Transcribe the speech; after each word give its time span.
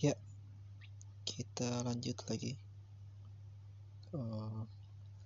Ya, 0.00 0.16
kita 1.28 1.84
lanjut 1.84 2.16
lagi. 2.24 2.56
Uh, 4.16 4.64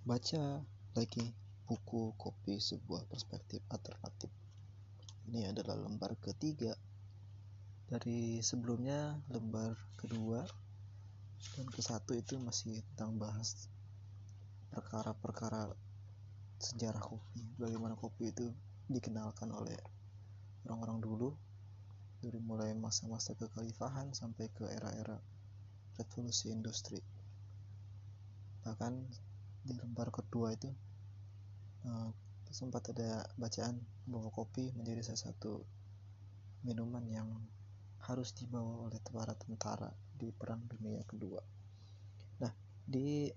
baca 0.03 0.67
lagi 0.99 1.31
buku 1.63 2.11
kopi 2.19 2.59
sebuah 2.59 3.07
perspektif 3.07 3.63
alternatif. 3.71 4.35
Ini 5.31 5.55
adalah 5.55 5.79
lembar 5.79 6.19
ketiga 6.19 6.75
dari 7.87 8.43
sebelumnya 8.43 9.15
lembar 9.31 9.79
kedua 9.95 10.43
dan 11.55 11.71
ke 11.71 11.79
satu 11.79 12.19
itu 12.19 12.35
masih 12.43 12.83
tentang 12.99 13.15
bahas 13.15 13.71
perkara-perkara 14.75 15.71
sejarah 16.59 16.99
kopi, 16.99 17.47
bagaimana 17.63 17.95
kopi 17.95 18.35
itu 18.35 18.51
dikenalkan 18.91 19.55
oleh 19.55 19.79
orang-orang 20.67 20.99
dulu 20.99 21.31
dari 22.25 22.41
mulai 22.41 22.73
masa-masa 22.73 23.37
kekhalifahan 23.37 24.17
sampai 24.17 24.49
ke 24.49 24.65
era-era 24.65 25.21
revolusi 26.01 26.49
industri. 26.49 26.97
Bahkan 28.65 28.93
di 29.69 29.77
lembar 29.77 30.09
kedua 30.09 30.57
itu 30.57 30.73
uh, 31.85 32.09
sempat 32.49 32.97
ada 32.97 33.29
bacaan 33.37 33.77
bahwa 34.09 34.33
kopi 34.33 34.73
menjadi 34.73 35.05
salah 35.05 35.29
satu 35.29 35.61
minuman 36.65 37.05
yang 37.13 37.29
harus 38.09 38.33
dibawa 38.33 38.89
oleh 38.89 39.01
para 39.05 39.37
tentara 39.37 39.93
di 40.17 40.33
perang 40.33 40.65
dunia 40.65 41.05
kedua. 41.05 41.45
Nah 42.41 42.53
di 42.89 43.29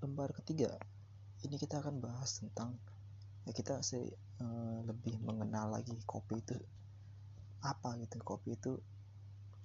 lembar 0.00 0.32
ketiga 0.32 0.72
ini 1.44 1.60
kita 1.60 1.84
akan 1.84 2.00
bahas 2.00 2.40
tentang 2.40 2.72
ya 3.44 3.52
kita 3.52 3.84
sih 3.84 4.06
uh, 4.40 4.78
lebih 4.86 5.18
mengenal 5.20 5.74
lagi 5.74 5.98
kopi 6.06 6.40
itu 6.40 6.56
apa 7.62 7.94
gitu 8.02 8.18
kopi 8.22 8.58
itu 8.58 8.82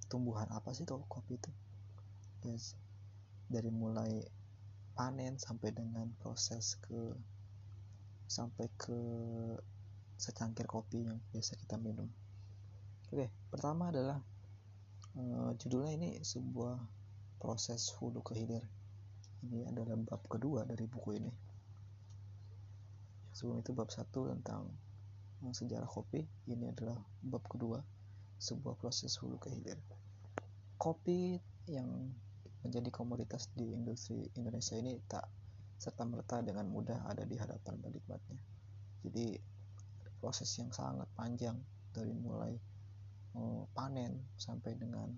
tumbuhan 0.08 0.48
apa 0.54 0.72
sih 0.72 0.86
tuh 0.86 1.04
kopi 1.10 1.36
itu? 1.36 1.52
Yes. 2.46 2.78
dari 3.48 3.72
mulai 3.72 4.28
panen 4.92 5.40
sampai 5.40 5.72
dengan 5.72 6.12
proses 6.20 6.76
ke 6.84 7.16
sampai 8.28 8.68
ke 8.76 9.00
secangkir 10.20 10.68
kopi 10.68 11.08
yang 11.08 11.22
biasa 11.32 11.56
kita 11.56 11.80
minum. 11.80 12.12
Oke 13.08 13.32
pertama 13.48 13.88
adalah 13.88 14.20
uh, 15.16 15.52
judulnya 15.56 15.96
ini 15.96 16.10
sebuah 16.20 16.76
proses 17.40 17.88
hulu 17.96 18.20
ke 18.26 18.36
hilir. 18.36 18.66
Ini 19.48 19.70
adalah 19.70 19.96
bab 19.96 20.26
kedua 20.28 20.66
dari 20.68 20.84
buku 20.90 21.10
ini. 21.24 21.32
Sebelum 23.32 23.62
itu 23.62 23.72
bab 23.72 23.94
satu 23.94 24.28
tentang 24.34 24.68
sejarah 25.42 25.88
kopi 25.88 26.26
ini 26.50 26.66
adalah 26.70 26.98
bab 27.22 27.46
kedua 27.46 27.80
sebuah 28.38 28.78
proses 28.78 29.18
hulu 29.22 29.38
ke 29.38 29.54
hilir. 29.54 29.78
Kopi 30.78 31.38
yang 31.70 32.14
menjadi 32.62 32.90
komoditas 32.94 33.50
di 33.54 33.74
industri 33.74 34.30
Indonesia 34.38 34.78
ini 34.78 34.98
tak 35.06 35.26
serta 35.78 36.04
merta 36.10 36.42
dengan 36.42 36.66
mudah 36.70 37.06
ada 37.06 37.22
di 37.26 37.38
hadapan 37.38 37.78
penikmatnya. 37.82 38.40
Jadi 39.06 39.38
proses 40.18 40.50
yang 40.58 40.74
sangat 40.74 41.06
panjang 41.14 41.58
dari 41.94 42.14
mulai 42.14 42.54
uh, 43.38 43.64
panen 43.74 44.18
sampai 44.38 44.74
dengan 44.74 45.10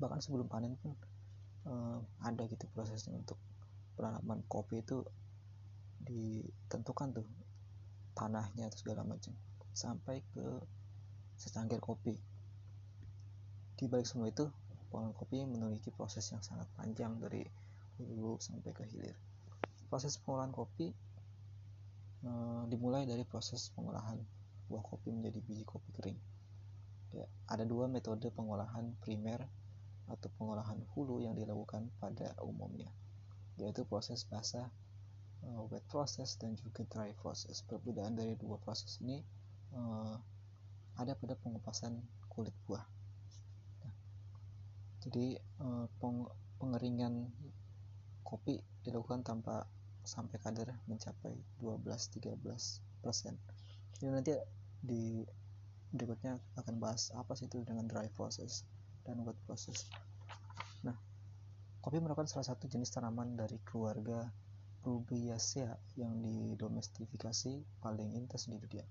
bahkan 0.00 0.20
sebelum 0.24 0.48
panen 0.48 0.76
pun 0.80 0.96
uh, 1.68 2.00
ada 2.24 2.48
gitu 2.48 2.64
prosesnya 2.72 3.12
untuk 3.12 3.36
penanaman 3.98 4.40
kopi 4.48 4.80
itu 4.80 5.04
ditentukan 6.00 7.18
tuh 7.18 7.26
tanahnya 8.18 8.66
atau 8.66 8.78
segala 8.82 9.06
macam 9.06 9.30
sampai 9.70 10.18
ke 10.34 10.46
secangkir 11.38 11.78
kopi. 11.78 12.18
Di 13.78 13.86
balik 13.86 14.10
semua 14.10 14.26
itu 14.26 14.50
pohon 14.90 15.14
kopi 15.14 15.46
memiliki 15.46 15.94
proses 15.94 16.26
yang 16.34 16.42
sangat 16.42 16.66
panjang 16.74 17.14
dari 17.22 17.46
hulu 18.02 18.42
sampai 18.42 18.74
ke 18.74 18.82
hilir. 18.90 19.14
Proses 19.86 20.18
pengolahan 20.18 20.50
kopi 20.50 20.90
e, 22.26 22.30
dimulai 22.66 23.06
dari 23.06 23.22
proses 23.22 23.70
pengolahan 23.78 24.18
buah 24.66 24.82
kopi 24.82 25.14
menjadi 25.14 25.38
biji 25.46 25.62
kopi 25.62 25.94
kering. 25.94 26.18
Ya, 27.14 27.24
ada 27.46 27.62
dua 27.62 27.86
metode 27.86 28.34
pengolahan 28.34 28.98
primer 28.98 29.46
atau 30.10 30.28
pengolahan 30.36 30.82
hulu 30.92 31.22
yang 31.22 31.38
dilakukan 31.38 31.86
pada 32.02 32.34
umumnya 32.42 32.90
yaitu 33.58 33.82
proses 33.84 34.22
basah 34.24 34.70
uh, 35.44 35.62
wet 35.70 35.84
process 35.90 36.34
dan 36.40 36.56
juga 36.58 36.82
dry 36.88 37.14
process. 37.18 37.62
Perbedaan 37.62 38.18
dari 38.18 38.34
dua 38.34 38.58
proses 38.58 38.98
ini 39.04 39.22
uh, 39.74 40.16
ada 40.98 41.14
pada 41.14 41.38
pengupasan 41.38 41.98
kulit 42.32 42.54
buah. 42.66 42.82
Nah, 43.84 43.94
jadi 45.04 45.38
uh, 45.62 45.86
peng 46.02 46.26
pengeringan 46.58 47.30
kopi 48.26 48.58
dilakukan 48.82 49.22
tanpa 49.22 49.64
sampai 50.02 50.40
kadar 50.42 50.74
mencapai 50.90 51.36
12-13 51.60 52.40
persen. 53.04 53.38
Jadi 53.94 54.06
nanti 54.08 54.32
di 54.82 55.22
berikutnya 55.88 56.36
akan 56.60 56.74
bahas 56.76 57.08
apa 57.16 57.32
sih 57.32 57.48
itu 57.48 57.64
dengan 57.64 57.88
dry 57.88 58.08
process 58.12 58.64
dan 59.08 59.24
wet 59.24 59.36
process. 59.48 59.88
Nah, 60.84 60.96
kopi 61.80 62.00
merupakan 62.00 62.28
salah 62.28 62.44
satu 62.52 62.68
jenis 62.68 62.92
tanaman 62.92 63.36
dari 63.36 63.56
keluarga 63.64 64.28
Rubiaceae 64.88 65.68
yang 66.00 66.24
didomestifikasi 66.24 67.60
paling 67.84 68.16
intens 68.16 68.48
di 68.48 68.56
dunia. 68.56 68.88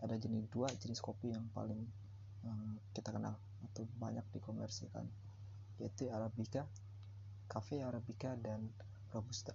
Ada 0.00 0.16
jenis 0.16 0.48
dua 0.48 0.72
jenis 0.80 1.04
kopi 1.04 1.36
yang 1.36 1.44
paling 1.52 1.84
um, 2.48 2.80
kita 2.96 3.12
kenal 3.12 3.36
atau 3.68 3.84
banyak 4.00 4.24
dikomersilkan, 4.32 5.04
yaitu 5.76 6.08
Arabica, 6.08 6.64
Cafe 7.44 7.84
Arabica 7.84 8.32
dan 8.40 8.72
Robusta. 9.12 9.52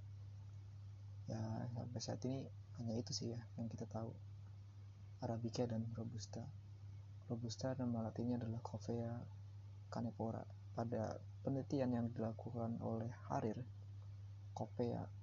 Ya 1.25 1.41
sampai 1.73 2.01
saat 2.05 2.21
ini 2.21 2.45
hanya 2.77 2.93
itu 2.93 3.09
sih 3.09 3.33
ya 3.33 3.41
yang 3.57 3.65
kita 3.65 3.89
tahu. 3.89 4.13
Arabica 5.25 5.65
dan 5.65 5.89
Robusta. 5.97 6.45
Robusta 7.33 7.73
nama 7.81 8.05
latinnya 8.05 8.37
adalah 8.37 8.61
Coffea 8.61 9.25
canepora. 9.89 10.45
Pada 10.77 11.17
penelitian 11.41 11.97
yang 11.97 12.05
dilakukan 12.13 12.77
oleh 12.77 13.09
Harir, 13.25 13.57
Coffea 14.53 15.18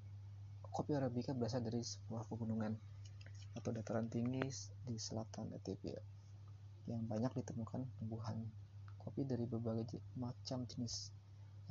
Kopi 0.77 0.93
Arabica 0.93 1.33
berasal 1.33 1.65
dari 1.65 1.81
sebuah 1.81 2.29
pegunungan 2.29 2.77
atau 3.57 3.73
dataran 3.73 4.13
tinggi 4.13 4.45
di 4.85 5.01
selatan 5.01 5.49
Ethiopia 5.57 5.97
yang 6.85 7.01
banyak 7.09 7.33
ditemukan 7.33 7.89
tumbuhan 7.97 8.45
kopi 9.01 9.25
dari 9.25 9.49
berbagai 9.49 9.97
macam 10.21 10.69
jenis 10.69 11.17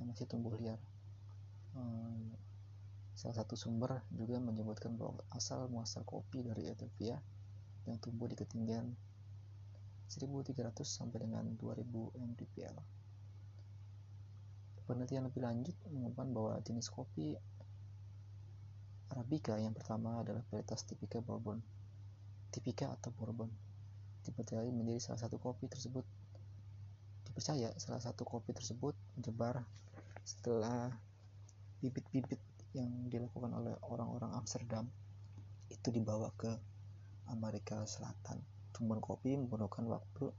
yang 0.02 0.10
masih 0.10 0.26
tumbuh 0.26 0.58
liar. 0.58 0.82
Hmm, 1.78 2.34
salah 3.14 3.46
satu 3.46 3.54
sumber 3.54 4.02
juga 4.10 4.42
menyebutkan 4.42 4.98
bahwa 4.98 5.22
asal 5.38 5.70
muasal 5.70 6.02
kopi 6.02 6.42
dari 6.42 6.66
Ethiopia 6.66 7.22
yang 7.86 8.02
tumbuh 8.02 8.26
di 8.26 8.34
ketinggian 8.34 8.90
1300 10.10 10.82
sampai 10.82 11.30
dengan 11.30 11.46
2000 11.62 11.86
mdpl. 12.26 12.78
Penelitian 14.90 15.30
lebih 15.30 15.46
lanjut 15.46 15.78
mengumumkan 15.94 16.34
bahwa 16.34 16.58
jenis 16.66 16.90
kopi 16.90 17.38
Arabica 19.14 19.60
yang 19.62 19.76
pertama 19.76 20.26
adalah 20.26 20.42
varietas 20.50 20.88
tipika 20.88 21.22
Bourbon. 21.22 21.62
Tipika 22.50 22.90
atau 22.90 23.14
Bourbon 23.14 23.52
dipercaya 24.26 24.66
menjadi 24.74 25.14
salah 25.14 25.22
satu 25.22 25.38
kopi 25.38 25.70
tersebut 25.70 26.02
dipercaya 27.30 27.70
salah 27.78 28.02
satu 28.02 28.26
kopi 28.26 28.56
tersebut 28.56 28.96
menyebar 29.20 29.62
setelah 30.26 30.90
bibit-bibit 31.84 32.42
yang 32.74 32.90
dilakukan 33.12 33.52
oleh 33.54 33.76
orang-orang 33.86 34.34
Amsterdam 34.40 34.90
itu 35.70 35.92
dibawa 35.92 36.32
ke 36.40 36.50
Amerika 37.30 37.84
Selatan. 37.84 38.42
Tumbuhan 38.72 39.04
kopi 39.04 39.36
memerlukan 39.36 39.84
waktu 39.88 40.32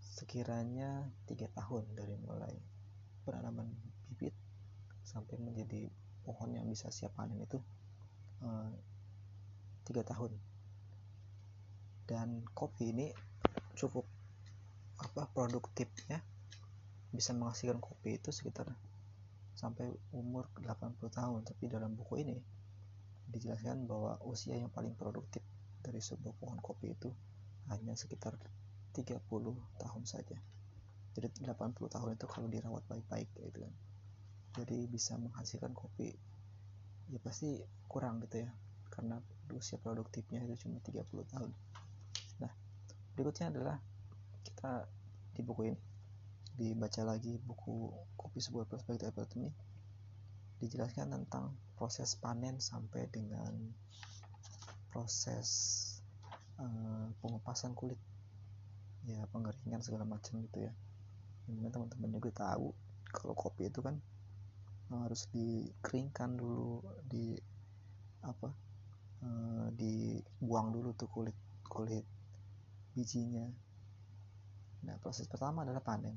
sekiranya 0.00 1.10
tiga 1.26 1.50
tahun 1.50 1.82
dari 1.98 2.14
mulai 2.22 2.54
penanaman 3.26 3.66
bibit 4.06 4.32
sampai 5.02 5.34
menjadi 5.42 5.90
pohon 6.22 6.54
yang 6.54 6.70
bisa 6.70 6.88
siap 6.94 7.12
panen 7.18 7.42
itu 7.42 7.58
tiga 9.84 10.02
uh, 10.02 10.08
tahun. 10.08 10.32
Dan 12.04 12.44
kopi 12.52 12.92
ini 12.92 13.08
cukup 13.74 14.04
apa 15.00 15.26
produktifnya 15.32 16.20
bisa 17.14 17.30
menghasilkan 17.32 17.78
kopi 17.78 18.18
itu 18.18 18.34
sekitar 18.34 18.70
sampai 19.54 19.88
umur 20.12 20.50
80 20.58 20.98
tahun. 21.08 21.40
Tapi 21.46 21.64
dalam 21.70 21.94
buku 21.94 22.20
ini 22.20 22.36
dijelaskan 23.30 23.86
bahwa 23.88 24.20
usia 24.26 24.58
yang 24.58 24.68
paling 24.70 24.92
produktif 24.94 25.40
dari 25.80 26.00
sebuah 26.02 26.34
pohon 26.38 26.58
kopi 26.60 26.92
itu 26.92 27.10
hanya 27.72 27.96
sekitar 27.96 28.36
30 28.92 29.20
tahun 29.80 30.04
saja. 30.04 30.36
Jadi 31.14 31.26
80 31.46 31.94
tahun 31.94 32.18
itu 32.18 32.26
kalau 32.26 32.46
dirawat 32.50 32.82
baik-baik 32.90 33.30
gitu 33.38 33.62
kan. 33.62 33.74
Jadi 34.54 34.86
bisa 34.86 35.18
menghasilkan 35.18 35.74
kopi 35.74 36.14
ya 37.12 37.18
pasti 37.20 37.60
kurang 37.88 38.22
gitu 38.24 38.44
ya. 38.44 38.50
Karena 38.92 39.18
usia 39.52 39.76
produktifnya 39.80 40.44
itu 40.46 40.66
cuma 40.66 40.80
30 40.80 41.32
tahun. 41.32 41.50
Nah 42.40 42.52
berikutnya 43.18 43.50
adalah 43.50 43.76
kita 44.46 44.86
di 45.34 45.42
buku 45.42 45.74
ini. 45.74 45.80
Dibaca 46.54 47.02
lagi 47.02 47.34
buku 47.42 47.90
kopi 48.14 48.38
sebuah 48.38 48.70
perspektif 48.70 49.10
ini 49.34 49.50
dijelaskan 50.62 51.10
tentang 51.10 51.50
proses 51.74 52.14
panen 52.14 52.62
sampai 52.62 53.10
dengan 53.10 53.50
proses 54.94 55.48
uh, 56.62 57.10
pengupasan 57.18 57.74
kulit. 57.74 57.98
Ya 59.04 59.26
pengeringan 59.34 59.82
segala 59.82 60.06
macam 60.06 60.40
gitu 60.46 60.70
ya. 60.70 60.72
Di 61.44 61.52
mana 61.52 61.74
teman-teman 61.74 62.08
juga 62.14 62.30
tahu 62.32 62.72
kalau 63.10 63.34
kopi 63.36 63.68
itu 63.68 63.82
kan 63.84 63.98
harus 65.02 65.26
dikeringkan 65.34 66.38
dulu 66.38 66.84
di 67.08 67.34
apa 68.24 68.48
uh, 69.24 69.68
dibuang 69.74 70.70
dulu 70.70 70.94
tuh 70.94 71.10
kulit 71.10 71.36
kulit 71.66 72.06
bijinya. 72.94 73.48
Nah 74.86 74.94
proses 75.02 75.26
pertama 75.26 75.66
adalah 75.66 75.82
panen. 75.82 76.14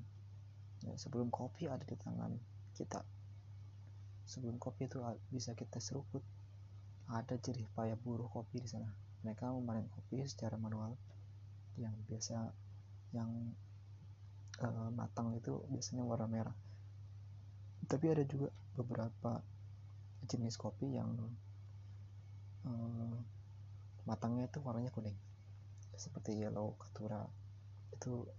Ya, 0.85 0.93
sebelum 0.93 1.33
kopi 1.33 1.65
ada 1.65 1.81
di 1.81 1.97
tangan 1.97 2.37
kita. 2.77 3.01
Sebelum 4.29 4.61
kopi 4.61 4.85
itu 4.85 5.01
bisa 5.33 5.57
kita 5.57 5.81
seruput 5.81 6.21
ada 7.07 7.39
jerih 7.39 7.65
payah 7.73 7.97
buruh 7.97 8.29
kopi 8.29 8.61
di 8.61 8.69
sana. 8.69 8.91
Mereka 9.25 9.49
memanen 9.57 9.89
kopi 9.89 10.21
secara 10.29 10.59
manual. 10.59 10.93
Yang 11.79 11.95
biasa 12.05 12.37
yang 13.15 13.31
uh, 14.61 14.89
matang 14.93 15.33
itu 15.33 15.63
biasanya 15.71 16.03
warna 16.05 16.27
merah. 16.29 16.55
Tapi 17.87 18.05
ada 18.11 18.23
juga 18.27 18.51
beberapa 18.77 19.41
jenis 20.29 20.53
kopi 20.61 20.93
yang 20.93 21.17
uh, 22.69 23.17
matangnya 24.05 24.45
itu 24.45 24.61
warnanya 24.61 24.93
kuning. 24.93 25.17
Seperti 25.97 26.37
yellow 26.37 26.77
katura. 26.77 27.25
Itu 27.89 28.29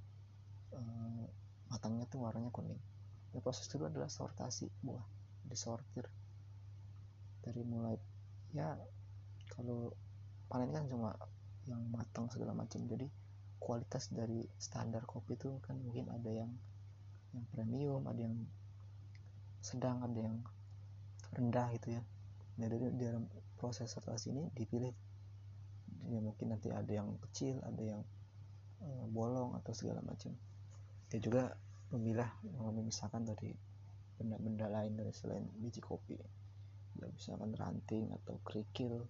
uh, 0.72 1.24
matangnya 1.66 2.06
itu 2.06 2.22
warnanya 2.22 2.54
kuning. 2.54 2.78
Dan 3.34 3.42
proses 3.42 3.66
kedua 3.66 3.90
adalah 3.90 4.06
sortasi 4.06 4.70
buah. 4.80 5.04
Disortir 5.48 6.06
dari 7.42 7.64
mulai 7.64 7.96
ya 8.52 8.76
kalau 9.48 9.92
panen 10.52 10.70
kan 10.72 10.84
cuma 10.86 11.18
yang 11.66 11.82
matang 11.90 12.30
segala 12.30 12.54
macam. 12.54 12.86
Jadi 12.86 13.10
kualitas 13.58 14.08
dari 14.14 14.46
standar 14.56 15.02
kopi 15.02 15.34
itu 15.34 15.58
kan 15.66 15.76
mungkin 15.82 16.08
ada 16.14 16.30
yang 16.30 16.50
yang 17.36 17.44
premium 17.52 18.06
ada 18.08 18.20
yang 18.24 18.36
sedang 19.68 20.00
ada 20.00 20.16
yang 20.16 20.40
rendah 21.36 21.68
gitu 21.76 22.00
ya. 22.00 22.02
Nah 22.56 22.66
dari 22.72 22.88
dalam 22.96 23.28
proses 23.60 23.92
sortasi 23.92 24.32
ini 24.32 24.48
dipilih. 24.56 24.96
Ya 26.08 26.24
mungkin 26.24 26.56
nanti 26.56 26.72
ada 26.72 26.88
yang 26.88 27.20
kecil 27.28 27.60
ada 27.60 27.82
yang 27.84 28.00
uh, 28.80 29.04
bolong 29.12 29.52
atau 29.60 29.76
segala 29.76 30.00
macam. 30.00 30.32
Dia 31.12 31.20
juga 31.20 31.52
memilah 31.92 32.28
memisahkan 32.72 33.28
dari 33.28 33.52
benda-benda 34.16 34.72
lain 34.72 34.96
dari 34.96 35.12
selain 35.12 35.44
biji 35.60 35.84
kopi. 35.84 36.16
Ya 36.96 37.06
misalkan 37.12 37.52
ranting 37.52 38.08
atau 38.24 38.40
kerikil 38.40 39.04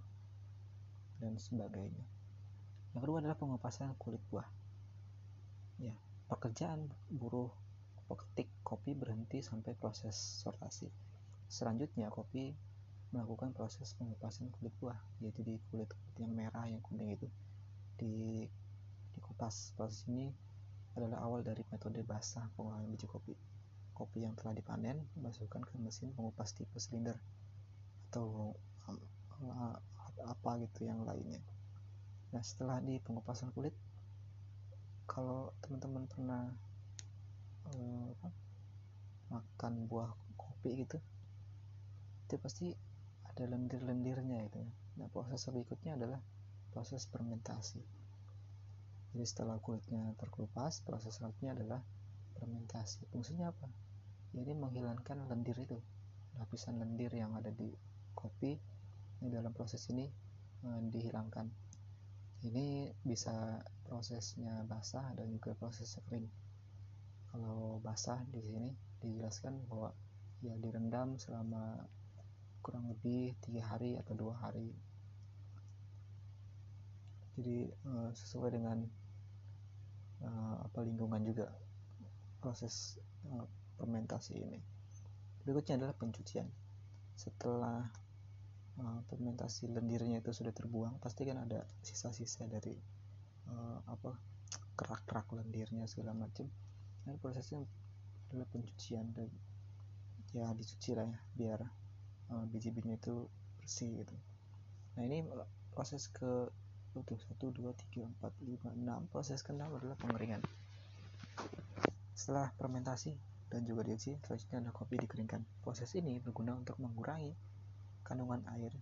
dan 1.23 1.39
sebagainya. 1.39 2.07
Yang 2.95 3.01
kedua 3.07 3.23
adalah 3.23 3.39
pengupasan 3.39 3.95
kulit 3.95 4.23
buah. 4.35 4.47
Ya 5.79 5.95
pekerjaan 6.27 6.91
buruh 7.09 7.55
peketik 8.09 8.49
kopi 8.65 8.97
berhenti 8.97 9.45
sampai 9.45 9.77
proses 9.77 10.17
sortasi. 10.17 10.89
Selanjutnya 11.49 12.09
kopi 12.09 12.57
melakukan 13.13 13.53
proses 13.57 13.93
pengupasan 13.97 14.53
kulit 14.57 14.73
buah 14.81 14.97
yaitu 15.21 15.41
di 15.45 15.61
kulit, 15.69 15.89
yang 16.21 16.33
merah 16.33 16.65
yang 16.65 16.81
kuning 16.81 17.13
itu. 17.13 17.29
Di 18.01 18.45
dikupas. 19.17 19.77
Proses 19.77 20.09
ini 20.09 20.33
adalah 20.97 21.23
awal 21.23 21.45
dari 21.45 21.63
metode 21.69 22.01
basah 22.03 22.49
pengolahan 22.57 22.89
biji 22.89 23.07
kopi. 23.07 23.37
Kopi 23.93 24.25
yang 24.25 24.35
telah 24.39 24.57
dipanen 24.57 25.05
dimasukkan 25.19 25.63
ke 25.69 25.75
mesin 25.79 26.15
pengupas 26.17 26.55
tipe 26.55 26.79
silinder 26.81 27.19
atau 28.09 28.57
uh, 28.89 29.77
apa 30.25 30.51
gitu 30.65 30.89
yang 30.89 31.05
lainnya. 31.05 31.43
Nah 32.33 32.43
setelah 32.43 32.81
di 32.83 32.99
pengupasan 33.03 33.53
kulit 33.53 33.75
kalau 35.09 35.51
teman-teman 35.65 36.05
pernah 36.07 36.53
uh, 37.75 38.31
makan 39.29 39.89
buah 39.91 40.11
kopi 40.39 40.85
gitu 40.87 40.99
itu 42.29 42.35
pasti 42.41 42.73
ada 43.29 43.45
lendir-lendirnya 43.49 44.49
itu 44.49 44.63
nah 44.97 45.07
proses 45.13 45.47
berikutnya 45.49 45.95
adalah 45.95 46.21
proses 46.79 47.09
fermentasi. 47.09 47.81
Jadi 49.11 49.25
setelah 49.25 49.57
kulitnya 49.59 50.15
terkelupas 50.21 50.85
proses 50.85 51.17
selanjutnya 51.17 51.57
adalah 51.57 51.81
fermentasi. 52.39 53.09
Fungsinya 53.11 53.51
apa? 53.51 53.67
Jadi 54.37 54.53
menghilangkan 54.53 55.27
lendir 55.27 55.57
itu 55.59 55.81
lapisan 56.39 56.79
lendir 56.79 57.11
yang 57.11 57.35
ada 57.35 57.51
di 57.51 57.73
kopi 58.15 58.55
ini 59.19 59.29
dalam 59.33 59.51
proses 59.51 59.83
ini 59.91 60.07
eh, 60.63 60.81
dihilangkan. 60.93 61.51
Ini 62.47 62.95
bisa 63.03 63.59
prosesnya 63.83 64.63
basah 64.69 65.11
dan 65.19 65.27
juga 65.35 65.59
prosesnya 65.59 66.05
kering 66.07 66.29
kalau 67.29 67.79
basah 67.85 68.21
di 68.33 68.41
sini 68.41 68.71
dijelaskan 69.05 69.69
bahwa 69.69 69.95
ya 70.41 70.55
direndam 70.59 71.19
selama 71.19 71.87
kurang 72.63 72.91
lebih 72.91 73.35
tiga 73.43 73.63
hari 73.75 73.99
atau 73.99 74.15
dua 74.15 74.35
hari 74.39 74.75
jadi 77.39 77.71
eh, 77.71 78.11
sesuai 78.15 78.51
dengan 78.51 78.83
eh, 80.23 80.57
apa 80.63 80.79
lingkungan 80.83 81.23
juga 81.23 81.55
proses 82.39 82.99
fermentasi 83.79 84.35
ini. 84.39 84.61
Berikutnya 85.47 85.79
adalah 85.79 85.95
pencucian. 85.95 86.47
Setelah 87.19 87.87
uh, 88.79 89.01
fermentasi 89.11 89.71
lendirnya 89.71 90.23
itu 90.23 90.31
sudah 90.35 90.55
terbuang, 90.55 90.99
pasti 91.03 91.27
kan 91.27 91.43
ada 91.47 91.67
sisa-sisa 91.83 92.47
dari 92.47 92.75
uh, 93.51 93.79
apa 93.87 94.15
kerak-kerak 94.79 95.31
lendirnya 95.35 95.87
segala 95.91 96.15
macam. 96.15 96.47
Dan 97.09 97.17
prosesnya 97.17 97.65
adalah 98.29 98.45
pencucian 98.53 99.09
dan 99.17 99.33
ya 100.37 100.53
dicuci 100.53 100.93
lah 100.93 101.09
ya 101.09 101.19
biar 101.33 101.61
uh, 102.29 102.45
biji-bijinya 102.53 103.01
itu 103.01 103.25
bersih 103.57 104.05
gitu. 104.05 104.13
Nah 105.01 105.09
ini 105.09 105.25
proses 105.73 106.13
ke 106.13 106.53
itu 106.93 107.17
satu 107.17 107.49
dua 107.49 107.73
tiga 107.73 108.05
empat 108.05 108.37
lima 108.45 108.75
enam 108.77 109.07
proses 109.09 109.41
keenam 109.41 109.71
adalah 109.73 109.95
pengeringan 109.97 110.43
setelah 112.19 112.51
fermentasi 112.59 113.15
dan 113.49 113.63
juga 113.65 113.87
diisi, 113.87 114.19
selanjutnya 114.27 114.61
adalah 114.61 114.75
kopi 114.75 114.99
dikeringkan. 114.99 115.41
Proses 115.63 115.95
ini 115.95 116.19
berguna 116.19 116.59
untuk 116.59 116.77
mengurangi 116.83 117.33
kandungan 118.03 118.43
air 118.59 118.75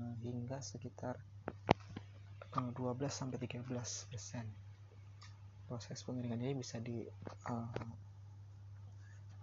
uh, 0.00 0.16
hingga 0.24 0.58
sekitar 0.64 1.20
uh, 2.56 2.70
12 2.72 2.98
sampai 3.12 3.38
13 3.38 3.68
persen. 4.08 4.48
Proses 5.72 6.04
pengeringan 6.04 6.36
ini 6.36 6.52
bisa 6.52 6.76
di 6.84 7.00
uh, 7.48 7.72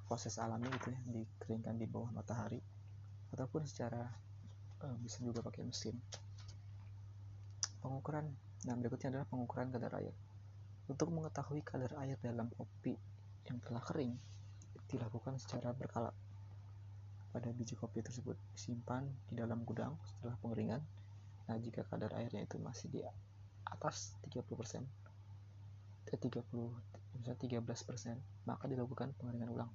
proses 0.05 0.37
alami 0.37 0.69
gitu 0.77 0.93
ya, 0.93 1.01
dikeringkan 1.09 1.73
di 1.73 1.89
bawah 1.89 2.13
matahari 2.13 2.61
ataupun 3.33 3.65
secara 3.65 4.05
uh, 4.85 4.93
bisa 5.01 5.25
juga 5.25 5.41
pakai 5.41 5.65
mesin. 5.65 5.97
Pengukuran, 7.81 8.29
nah 8.69 8.77
berikutnya 8.77 9.09
adalah 9.09 9.25
pengukuran 9.25 9.73
kadar 9.73 9.89
air. 9.97 10.13
Untuk 10.85 11.09
mengetahui 11.09 11.65
kadar 11.65 11.97
air 11.97 12.13
dalam 12.21 12.45
kopi 12.53 12.93
yang 13.49 13.57
telah 13.65 13.81
kering, 13.81 14.13
dilakukan 14.85 15.41
secara 15.41 15.73
berkala. 15.73 16.13
Pada 17.33 17.49
biji 17.57 17.73
kopi 17.73 18.05
tersebut 18.05 18.37
disimpan 18.53 19.01
di 19.25 19.33
dalam 19.33 19.65
gudang 19.65 19.97
setelah 20.05 20.37
pengeringan. 20.45 20.85
Nah, 21.49 21.57
jika 21.57 21.81
kadar 21.89 22.13
airnya 22.21 22.45
itu 22.45 22.61
masih 22.61 22.93
di 22.93 23.01
atas 23.65 24.13
30%, 24.29 25.08
eh, 26.09 26.19
30, 26.19 27.19
misalnya 27.19 27.39
13%, 27.39 28.17
maka 28.49 28.65
dilakukan 28.65 29.13
pengeringan 29.17 29.49
ulang. 29.53 29.71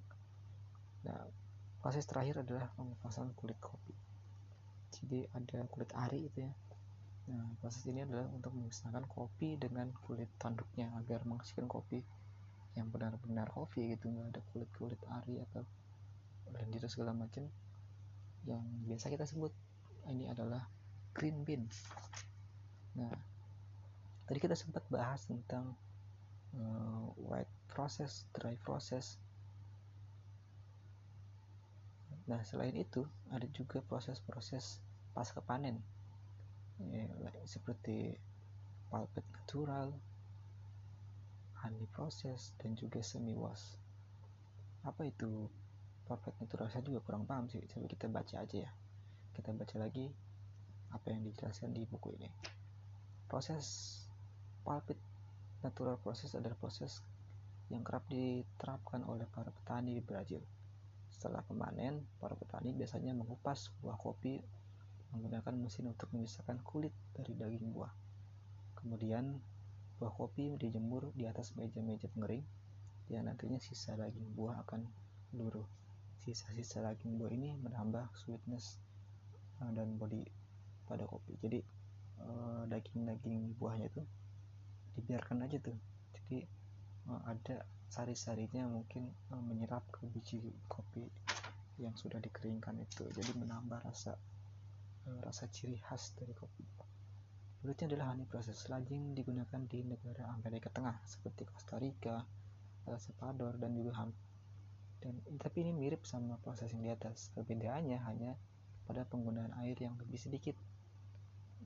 Nah, 1.07 1.29
proses 1.79 2.05
terakhir 2.09 2.43
adalah 2.43 2.71
pengupasan 2.75 3.33
kulit 3.39 3.59
kopi. 3.61 3.95
Jadi 4.95 5.27
ada 5.35 5.67
kulit 5.71 5.91
ari 5.95 6.31
itu 6.31 6.47
ya. 6.47 6.53
Nah, 7.31 7.57
proses 7.61 7.85
ini 7.89 8.05
adalah 8.05 8.29
untuk 8.31 8.53
memisahkan 8.53 9.05
kopi 9.09 9.57
dengan 9.57 9.89
kulit 10.05 10.29
tanduknya 10.37 10.93
agar 11.01 11.25
menghasilkan 11.25 11.67
kopi 11.67 12.05
yang 12.75 12.91
benar-benar 12.91 13.49
kopi 13.55 13.95
gitu 13.95 14.11
nggak 14.11 14.35
ada 14.35 14.41
kulit-kulit 14.51 14.99
ari 15.07 15.39
atau 15.51 15.63
lendir 16.59 16.83
segala 16.91 17.15
macam 17.15 17.47
yang 18.45 18.63
biasa 18.87 19.11
kita 19.11 19.25
sebut 19.25 19.55
ini 20.11 20.29
adalah 20.29 20.67
green 21.15 21.47
bean 21.47 21.71
nah 22.99 23.15
tadi 24.27 24.39
kita 24.43 24.59
sempat 24.59 24.83
bahas 24.91 25.23
tentang 25.27 25.79
uh, 26.59 27.11
white 27.19 27.51
process 27.71 28.27
dry 28.35 28.55
process. 28.63 29.19
Nah 32.25 32.41
selain 32.47 32.75
itu 32.79 33.05
ada 33.29 33.45
juga 33.53 33.85
proses-proses 33.85 34.81
pasca 35.13 35.45
panen. 35.45 35.83
Ya, 36.91 37.07
seperti 37.47 38.19
pulpit 38.91 39.23
natural 39.31 39.95
honey 41.63 41.87
process 41.95 42.53
dan 42.61 42.77
juga 42.77 43.01
semi 43.01 43.33
wash. 43.33 43.79
Apa 44.85 45.09
itu 45.09 45.49
perfect 46.05 46.37
natural? 46.43 46.69
Saya 46.69 46.85
juga 46.85 47.01
kurang 47.01 47.25
paham 47.25 47.49
sih. 47.49 47.63
Coba 47.71 47.87
kita 47.89 48.07
baca 48.11 48.37
aja 48.45 48.57
ya. 48.69 48.71
Kita 49.33 49.51
baca 49.57 49.77
lagi 49.81 50.13
apa 50.93 51.07
yang 51.11 51.25
dijelaskan 51.25 51.73
di 51.73 51.89
buku 51.89 52.15
ini. 52.21 52.31
Proses 53.27 53.99
pulpit 54.61 55.01
natural 55.65 55.97
proses 55.97 56.37
adalah 56.37 56.55
proses 56.61 57.01
yang 57.73 57.81
kerap 57.81 58.05
diterapkan 58.13 59.01
oleh 59.09 59.25
para 59.33 59.49
petani 59.49 59.97
di 59.97 60.03
Brazil. 60.05 60.45
Setelah 61.09 61.41
pemanen 61.41 62.05
para 62.21 62.37
petani 62.37 62.77
biasanya 62.77 63.17
mengupas 63.17 63.73
buah 63.81 63.97
kopi 63.97 64.45
menggunakan 65.17 65.55
mesin 65.57 65.89
untuk 65.89 66.13
memisahkan 66.13 66.61
kulit 66.61 66.93
dari 67.17 67.33
daging 67.33 67.73
buah. 67.73 67.93
Kemudian 68.77 69.41
buah 69.97 70.13
kopi 70.13 70.61
dijemur 70.61 71.15
di 71.17 71.25
atas 71.25 71.57
meja-meja 71.57 72.11
pengering 72.13 72.45
yang 73.09 73.25
nantinya 73.25 73.57
sisa 73.57 73.97
daging 73.97 74.37
buah 74.37 74.61
akan 74.69 74.85
luruh. 75.33 75.65
Sisa-sisa 76.21 76.85
daging 76.85 77.17
buah 77.17 77.33
ini 77.33 77.57
menambah 77.57 78.13
sweetness 78.17 78.77
uh, 79.63 79.73
dan 79.73 79.97
body 79.97 80.25
pada 80.85 81.09
kopi. 81.09 81.39
Jadi 81.41 81.61
uh, 82.21 82.69
daging-daging 82.69 83.57
buahnya 83.57 83.89
itu 83.89 84.03
dibiarkan 84.97 85.45
aja 85.45 85.59
tuh. 85.61 85.77
Jadi 86.15 86.45
uh, 87.11 87.23
ada 87.29 87.67
sari-sarinya 87.91 88.67
mungkin 88.67 89.07
menyerap 89.31 89.87
ke 89.95 90.03
biji 90.11 90.43
kopi 90.67 91.07
yang 91.79 91.95
sudah 91.95 92.19
dikeringkan 92.19 92.75
itu. 92.83 93.07
Jadi 93.15 93.39
menambah 93.39 93.87
rasa 93.87 94.19
rasa 95.23 95.45
ciri 95.53 95.77
khas 95.79 96.17
dari 96.17 96.33
kopi. 96.33 96.65
Berikutnya 97.61 97.97
adalah 97.97 98.13
honey 98.13 98.29
proses 98.29 98.61
lajing 98.69 99.17
digunakan 99.17 99.61
di 99.69 99.85
negara 99.85 100.33
Amerika 100.37 100.69
Tengah 100.69 101.01
seperti 101.05 101.49
Costa 101.49 101.81
Rica, 101.81 102.21
El 102.85 102.99
Salvador 103.01 103.57
dan 103.57 103.73
juga 103.73 104.05
dan 105.05 105.21
tapi 105.37 105.61
ini 105.61 105.77
mirip 105.77 106.09
sama 106.09 106.41
proses 106.41 106.73
yang 106.73 106.85
di 106.85 106.93
atas. 106.93 107.29
Perbedaannya 107.37 108.01
hanya 108.09 108.37
pada 108.89 109.05
penggunaan 109.09 109.53
air 109.65 109.77
yang 109.81 109.97
lebih 110.01 110.17
sedikit 110.17 110.57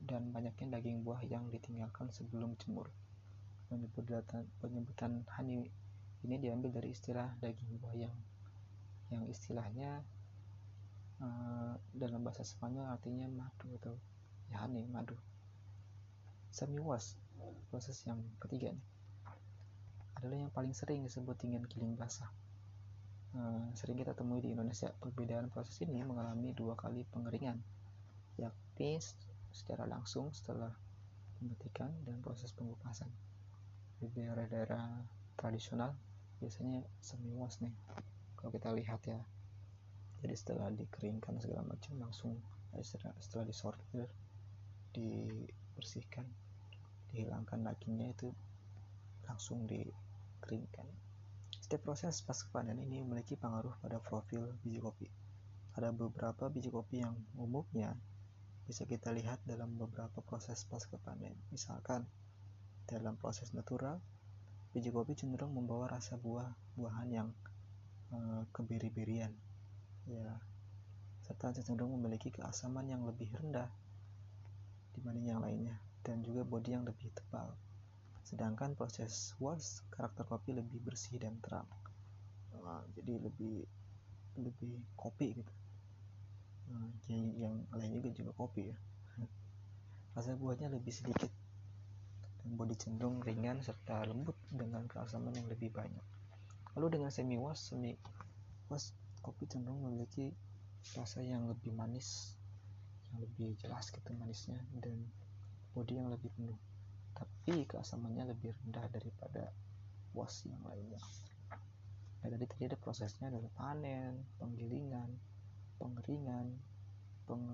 dan 0.03 0.31
banyaknya 0.31 0.79
daging 0.79 1.03
buah 1.03 1.23
yang 1.27 1.47
ditinggalkan 1.51 2.11
sebelum 2.11 2.55
jemur 2.59 2.87
penyebutan, 3.69 4.43
penyebutan 4.59 5.23
honey 5.37 5.69
ini 6.25 6.35
diambil 6.41 6.73
dari 6.73 6.91
istilah 6.91 7.31
daging 7.39 7.79
buah 7.79 7.95
yang 9.13 9.23
istilahnya 9.29 10.03
uh, 11.21 11.77
dalam 11.93 12.25
bahasa 12.25 12.43
Spanyol 12.43 12.89
artinya 12.89 13.29
madu 13.29 13.69
atau 13.79 13.95
ya 14.49 14.65
honey 14.65 14.89
madu 14.89 15.15
semi 16.49 16.81
wash 16.81 17.13
proses 17.69 18.01
yang 18.09 18.19
ketiga 18.41 18.73
nih 18.73 18.85
adalah 20.17 20.37
yang 20.43 20.51
paling 20.51 20.73
sering 20.75 21.05
disebut 21.05 21.37
dengan 21.39 21.63
giling 21.69 21.95
basah 21.95 22.27
Eh, 23.29 23.65
sering 23.77 24.01
kita 24.01 24.17
temui 24.17 24.41
di 24.41 24.57
Indonesia. 24.57 24.89
Perbedaan 24.97 25.53
proses 25.53 25.77
ini 25.85 26.01
mengalami 26.01 26.49
dua 26.57 26.73
kali 26.73 27.05
pengeringan, 27.13 27.61
yakni 28.41 28.97
secara 29.53 29.85
langsung 29.85 30.33
setelah 30.33 30.73
pemetikan 31.37 31.93
dan 32.09 32.17
proses 32.25 32.49
pengupasan. 32.57 33.09
Di 33.99 34.07
daerah-daerah 34.09 35.03
tradisional 35.35 35.91
biasanya 36.39 36.81
semi 37.03 37.35
wash 37.35 37.59
nih, 37.59 37.75
kalau 38.39 38.51
kita 38.55 38.71
lihat 38.71 39.03
ya. 39.03 39.19
Jadi 40.19 40.35
setelah 40.35 40.67
dikeringkan 40.71 41.39
segala 41.39 41.63
macam 41.63 41.95
langsung 41.99 42.35
setelah, 42.79 43.47
disortir, 43.47 44.07
dibersihkan, 44.91 46.27
dihilangkan 47.11 47.63
dagingnya 47.63 48.11
itu 48.11 48.31
langsung 49.27 49.63
dikeringkan 49.63 50.87
setiap 51.69 51.85
proses 51.85 52.25
pasca 52.25 52.49
panen 52.49 52.81
ini 52.81 53.05
memiliki 53.05 53.37
pengaruh 53.37 53.77
pada 53.77 54.01
profil 54.01 54.57
biji 54.65 54.81
kopi. 54.81 55.05
Ada 55.77 55.93
beberapa 55.93 56.49
biji 56.49 56.73
kopi 56.73 57.05
yang 57.05 57.13
umumnya 57.37 57.93
bisa 58.65 58.89
kita 58.89 59.13
lihat 59.13 59.37
dalam 59.45 59.77
beberapa 59.77 60.17
proses 60.25 60.65
pasca 60.65 60.97
panen. 60.97 61.37
Misalkan, 61.53 62.09
dalam 62.89 63.13
proses 63.21 63.53
natural, 63.53 64.01
biji 64.73 64.89
kopi 64.89 65.13
cenderung 65.13 65.53
membawa 65.53 65.85
rasa 65.93 66.17
buah-buahan 66.17 67.09
yang 67.13 67.29
uh, 68.09 68.41
kebiri-birian, 68.49 69.29
ya, 70.09 70.41
serta 71.29 71.53
cenderung 71.61 71.93
memiliki 72.01 72.33
keasaman 72.33 72.89
yang 72.89 73.05
lebih 73.05 73.29
rendah 73.37 73.69
dibanding 74.97 75.29
yang 75.29 75.41
lainnya, 75.45 75.77
dan 76.01 76.25
juga 76.25 76.41
bodi 76.41 76.73
yang 76.73 76.81
lebih 76.81 77.13
tebal. 77.13 77.53
Sedangkan 78.25 78.73
proses 78.73 79.37
wash 79.37 79.85
karakter 79.93 80.25
kopi 80.25 80.57
lebih 80.57 80.81
bersih 80.81 81.21
dan 81.21 81.37
terang. 81.45 81.69
Jadi 82.93 83.17
lebih 83.17 83.65
lebih 84.37 84.77
kopi 84.93 85.41
gitu. 85.41 85.53
Nah, 86.69 86.85
yang, 87.09 87.25
yang 87.33 87.55
lain 87.73 87.91
juga 87.97 88.09
juga 88.13 88.31
kopi 88.37 88.69
ya. 88.69 88.77
Rasa 90.13 90.37
buahnya 90.37 90.69
lebih 90.69 90.93
sedikit 90.93 91.33
bodi 92.55 92.77
cenderung 92.77 93.21
ringan 93.21 93.61
serta 93.61 94.05
lembut 94.07 94.37
dengan 94.49 94.85
keasaman 94.89 95.35
yang 95.35 95.47
lebih 95.49 95.69
banyak. 95.73 96.05
Lalu 96.77 96.97
dengan 96.97 97.11
semi 97.13 97.35
wash 97.35 97.73
semi 97.73 97.93
wash 98.69 98.93
kopi 99.21 99.45
cenderung 99.45 99.83
memiliki 99.85 100.31
rasa 100.95 101.19
yang 101.21 101.45
lebih 101.45 101.75
manis 101.75 102.39
yang 103.09 103.25
lebih 103.25 103.57
jelas 103.59 103.89
gitu 103.89 104.09
manisnya 104.15 104.61
dan 104.79 104.95
bodi 105.73 105.97
yang 105.97 106.09
lebih 106.09 106.29
penuh. 106.37 106.57
Tapi 107.17 107.67
keasamannya 107.67 108.31
lebih 108.31 108.53
rendah 108.63 108.85
daripada 108.93 109.51
was 110.13 110.45
yang 110.45 110.61
lainnya. 110.65 111.01
Nah 112.19 112.27
tadi 112.27 112.45
tadi 112.45 112.63
ada 112.69 112.77
prosesnya 112.79 113.31
adalah 113.31 113.51
panen 113.55 114.25
penggilingan 114.37 115.09
pengeringan 115.79 116.51
peng 117.23 117.45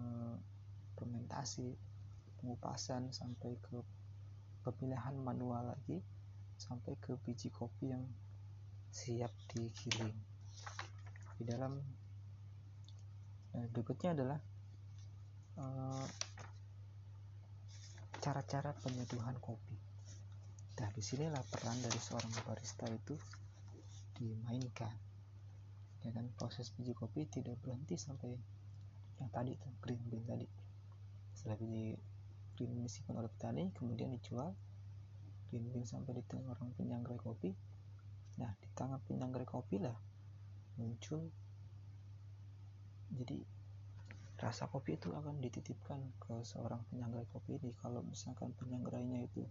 fermentasi 0.97 1.75
pengupasan 2.41 3.11
sampai 3.13 3.59
ke 3.61 3.77
pemilihan 4.65 5.13
manual 5.21 5.69
lagi 5.77 6.01
sampai 6.57 6.97
ke 6.97 7.13
biji 7.21 7.53
kopi 7.53 7.93
yang 7.93 8.01
siap 8.89 9.29
digiling 9.53 10.15
di 11.35 11.43
dalam 11.43 11.75
nah, 13.51 13.67
berikutnya 13.75 14.15
adalah 14.15 14.39
uh, 15.59 16.07
cara-cara 18.23 18.73
penyeduhan 18.81 19.37
kopi. 19.37 19.77
Nah, 20.81 20.89
di 20.91 21.03
sinilah 21.03 21.43
peran 21.45 21.77
dari 21.77 21.99
seorang 22.01 22.33
barista 22.41 22.89
itu 22.89 23.13
dimainkan. 24.17 24.95
Ya 26.01 26.09
kan, 26.09 26.25
proses 26.33 26.73
biji 26.73 26.97
kopi 26.97 27.29
tidak 27.29 27.59
berhenti 27.61 27.99
sampai 27.99 28.33
yang 29.21 29.29
tadi 29.29 29.53
itu 29.53 29.67
green 29.77 30.01
tadi. 30.25 30.47
Setelah 31.37 31.57
biji 31.61 31.99
green 32.55 32.73
bean 32.75 33.15
oleh 33.19 33.29
petani, 33.29 33.69
kemudian 33.75 34.15
dijual 34.15 34.55
green 35.51 35.87
sampai 35.87 36.19
di 36.19 36.23
tangan 36.27 36.57
orang 36.57 36.71
penyangrai 36.75 37.19
kopi. 37.19 37.55
Nah, 38.41 38.51
di 38.59 38.67
tangan 38.75 38.99
penyangrai 39.07 39.47
kopi 39.47 39.79
lah 39.79 39.95
muncul. 40.75 41.31
Jadi 43.15 43.39
rasa 44.35 44.67
kopi 44.67 44.99
itu 44.99 45.15
akan 45.15 45.39
dititipkan 45.39 45.99
ke 46.19 46.43
seorang 46.43 46.83
penyangrai 46.91 47.23
kopi 47.31 47.55
ini. 47.55 47.71
Kalau 47.79 48.03
misalkan 48.03 48.51
penyangrainya 48.59 49.23
itu 49.23 49.47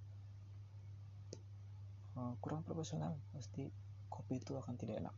uh, 2.20 2.36
kurang 2.44 2.60
profesional 2.66 3.16
pasti 3.32 3.72
kopi 4.12 4.44
itu 4.44 4.52
akan 4.60 4.76
tidak 4.76 5.00
enak. 5.00 5.16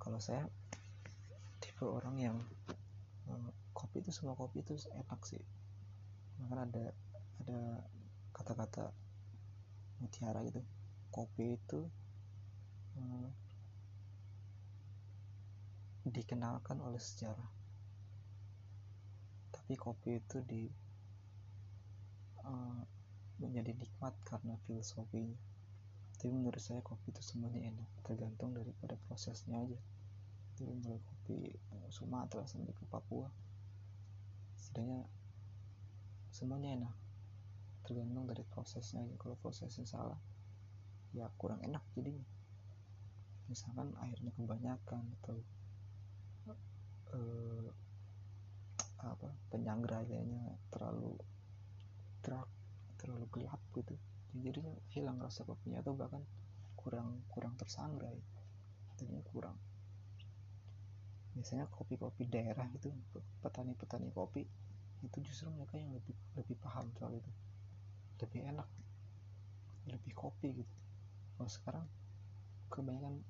Kalau 0.00 0.16
saya 0.16 0.48
tipe 1.60 1.84
orang 1.84 2.16
yang 2.16 2.36
uh, 3.28 3.50
kopi 3.76 4.00
itu 4.00 4.08
semua 4.08 4.32
kopi 4.32 4.64
itu 4.64 4.80
enak 4.96 5.20
sih 5.28 5.59
maka 6.40 6.64
ada 6.64 6.84
ada 7.44 7.60
kata-kata 8.32 8.92
mutiara 10.00 10.40
gitu. 10.48 10.64
Kopi 11.10 11.58
itu 11.58 11.80
uh, 12.96 13.28
dikenalkan 16.06 16.80
oleh 16.80 16.98
sejarah. 16.98 17.50
Tapi 19.52 19.72
kopi 19.76 20.18
itu 20.18 20.40
di 20.46 20.64
uh, 22.46 22.82
menjadi 23.40 23.76
nikmat 23.76 24.14
karena 24.24 24.56
filosofinya. 24.64 25.36
Tapi 26.20 26.28
menurut 26.36 26.60
saya 26.60 26.84
kopi 26.84 27.12
itu 27.12 27.24
semuanya 27.24 27.72
enak 27.72 27.88
tergantung 28.04 28.52
daripada 28.52 28.96
prosesnya 29.08 29.60
aja. 29.60 29.80
Itu 30.56 30.68
mulai 30.68 31.00
kopi 31.00 31.56
Sumatera 31.90 32.44
sampai 32.46 32.76
ke 32.76 32.84
Papua. 32.86 33.32
Setidaknya 34.60 35.08
semuanya 36.40 36.72
enak. 36.80 36.94
Tergantung 37.84 38.24
dari 38.24 38.40
prosesnya 38.48 39.04
aja. 39.04 39.16
Kalau 39.20 39.36
prosesnya 39.36 39.84
salah 39.84 40.16
ya 41.12 41.28
kurang 41.36 41.60
enak 41.60 41.84
jadinya. 41.92 42.24
Misalkan 43.52 43.92
airnya 44.00 44.32
kebanyakan 44.32 45.04
atau 45.20 45.36
uh, 47.12 47.68
apa 49.00 49.28
penyanggraiannya 49.52 50.72
terlalu 50.72 51.20
terang 52.24 52.48
terlalu 53.00 53.26
gelap 53.32 53.60
gitu 53.72 53.96
jadi 54.30 54.62
hilang 54.94 55.18
rasa 55.18 55.42
kopinya 55.42 55.82
atau 55.82 55.98
bahkan 55.98 56.22
kurang 56.78 57.26
kurang 57.34 57.58
tersangrai. 57.58 58.14
Jadinya 58.94 59.22
kurang. 59.26 59.58
Biasanya 61.34 61.66
kopi-kopi 61.66 62.30
daerah 62.30 62.70
itu 62.70 62.94
petani-petani 63.42 64.14
kopi 64.14 64.46
justru 65.30 65.46
mereka 65.54 65.78
yang 65.78 65.94
lebih 65.94 66.18
lebih 66.34 66.56
paham 66.58 66.90
soal 66.98 67.14
itu. 67.14 67.30
Lebih 68.18 68.50
enak. 68.50 68.68
Lebih 69.86 70.12
kopi 70.18 70.58
gitu. 70.58 70.74
Kalau 71.38 71.50
sekarang 71.50 71.86
kebanyakan 72.68 73.22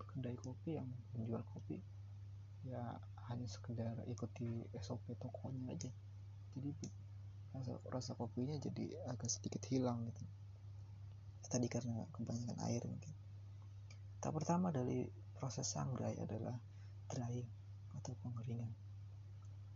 kedai 0.00 0.36
kopi 0.40 0.80
yang 0.80 0.88
menjual 1.16 1.44
kopi 1.52 1.80
ya 2.68 3.00
hanya 3.30 3.46
sekedar 3.48 3.96
ikuti 4.08 4.64
SOP 4.80 5.12
tokonya 5.20 5.76
aja. 5.76 5.92
Jadi 6.56 6.72
rasa, 7.52 7.72
rasa 7.92 8.12
kopinya 8.16 8.56
jadi 8.56 8.96
agak 9.12 9.28
sedikit 9.28 9.62
hilang 9.68 10.08
gitu. 10.08 10.24
Tadi 11.52 11.68
karena 11.68 12.08
kebanyakan 12.16 12.58
air 12.64 12.80
mungkin. 12.88 13.12
Tahap 14.24 14.40
pertama 14.40 14.72
dari 14.72 15.04
proses 15.36 15.68
sangrai 15.68 16.16
adalah 16.16 16.56
drying 17.12 17.48
atau 17.98 18.16
pengeringan 18.24 18.81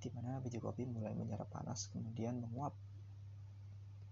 di 0.03 0.09
mana 0.13 0.39
biji 0.43 0.61
kopi 0.61 0.85
mulai 0.85 1.17
menyerap 1.17 1.49
panas 1.49 1.89
kemudian 1.91 2.39
menguap 2.41 2.77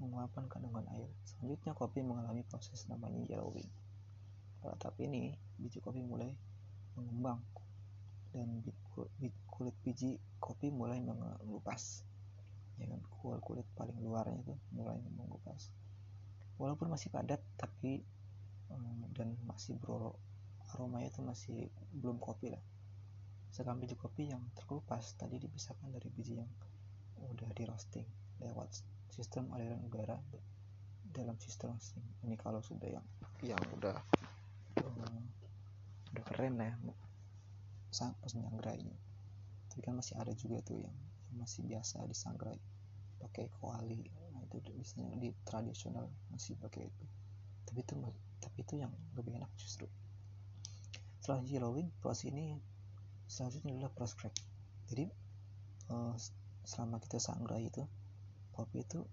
menguapkan 0.03 0.51
kandungan 0.51 0.85
air. 0.97 1.07
Selanjutnya 1.23 1.73
kopi 1.73 2.03
mengalami 2.03 2.43
proses 2.45 2.85
namanya 2.91 3.23
yellowing 3.31 3.69
pada 4.65 4.81
tahap 4.81 4.97
ini 5.05 5.37
biji 5.61 5.79
kopi 5.79 6.01
mulai 6.01 6.33
mengembang 6.97 7.41
dan 8.33 8.65
kulit 9.51 9.77
biji 9.87 10.19
kopi 10.41 10.73
mulai 10.73 10.99
mengelupas. 10.99 12.03
Ya 12.81 12.91
kan 12.91 13.01
kulit 13.23 13.41
kulit 13.45 13.67
paling 13.79 13.97
luarnya 14.03 14.43
itu 14.43 14.55
mulai 14.75 14.99
mengupas 15.15 15.71
walaupun 16.59 16.91
masih 16.91 17.11
padat 17.11 17.43
tapi 17.59 18.03
um, 18.71 19.07
dan 19.15 19.35
masih 19.47 19.75
bro 19.79 20.15
aromanya 20.75 21.11
itu 21.11 21.21
masih 21.23 21.59
belum 21.95 22.19
kopi 22.19 22.51
lah 22.51 22.63
sekarang 23.55 23.79
biji 23.79 23.95
kopi 23.95 24.35
yang 24.35 24.43
terkelupas 24.59 25.15
tadi 25.15 25.39
dipisahkan 25.39 25.87
dari 25.95 26.11
biji 26.11 26.43
yang 26.43 26.51
udah 27.23 27.47
di 27.55 27.63
roasting 27.71 28.07
lewat 28.43 28.67
sistem 29.15 29.47
aliran 29.55 29.79
udara 29.87 30.19
dalam 31.15 31.39
sistem 31.39 31.79
roasting. 31.79 32.03
Ini 32.27 32.35
kalau 32.35 32.59
sudah 32.59 32.91
yang 32.91 33.07
yang 33.47 33.63
udah 33.79 33.95
um, 34.83 35.23
udah 36.11 36.25
keren 36.27 36.59
lah 36.59 36.75
ya 36.75 36.77
ini 38.75 38.95
tapi 39.71 39.91
kan 39.91 39.95
masih 39.99 40.19
ada 40.19 40.35
juga 40.35 40.59
tuh 40.63 40.79
yang, 40.79 40.95
yang 41.31 41.39
masih 41.43 41.63
biasa 41.67 42.03
disangrai 42.11 42.59
pakai 43.23 43.51
kuali. 43.59 44.07
Nah 44.35 44.43
itu 44.47 44.63
biasanya 44.63 45.15
di 45.19 45.35
tradisional 45.43 46.11
masih 46.31 46.55
pakai 46.59 46.87
itu. 46.87 47.07
Tapi 47.67 47.83
itu 47.83 47.95
tapi 48.39 48.63
itu 48.63 48.75
yang 48.79 48.95
lebih 49.19 49.39
enak 49.39 49.51
justru. 49.59 49.91
Setelah 51.19 51.43
yellowing 51.43 51.91
proses 51.99 52.31
ini 52.31 52.55
selanjutnya 53.27 53.89
adalah 53.89 54.11
crack 54.15 54.37
jadi 54.89 55.09
uh, 55.91 56.15
selama 56.65 57.01
kita 57.01 57.21
sangrai 57.21 57.69
itu 57.69 57.85
kopi 58.53 58.85
itu 58.85 59.05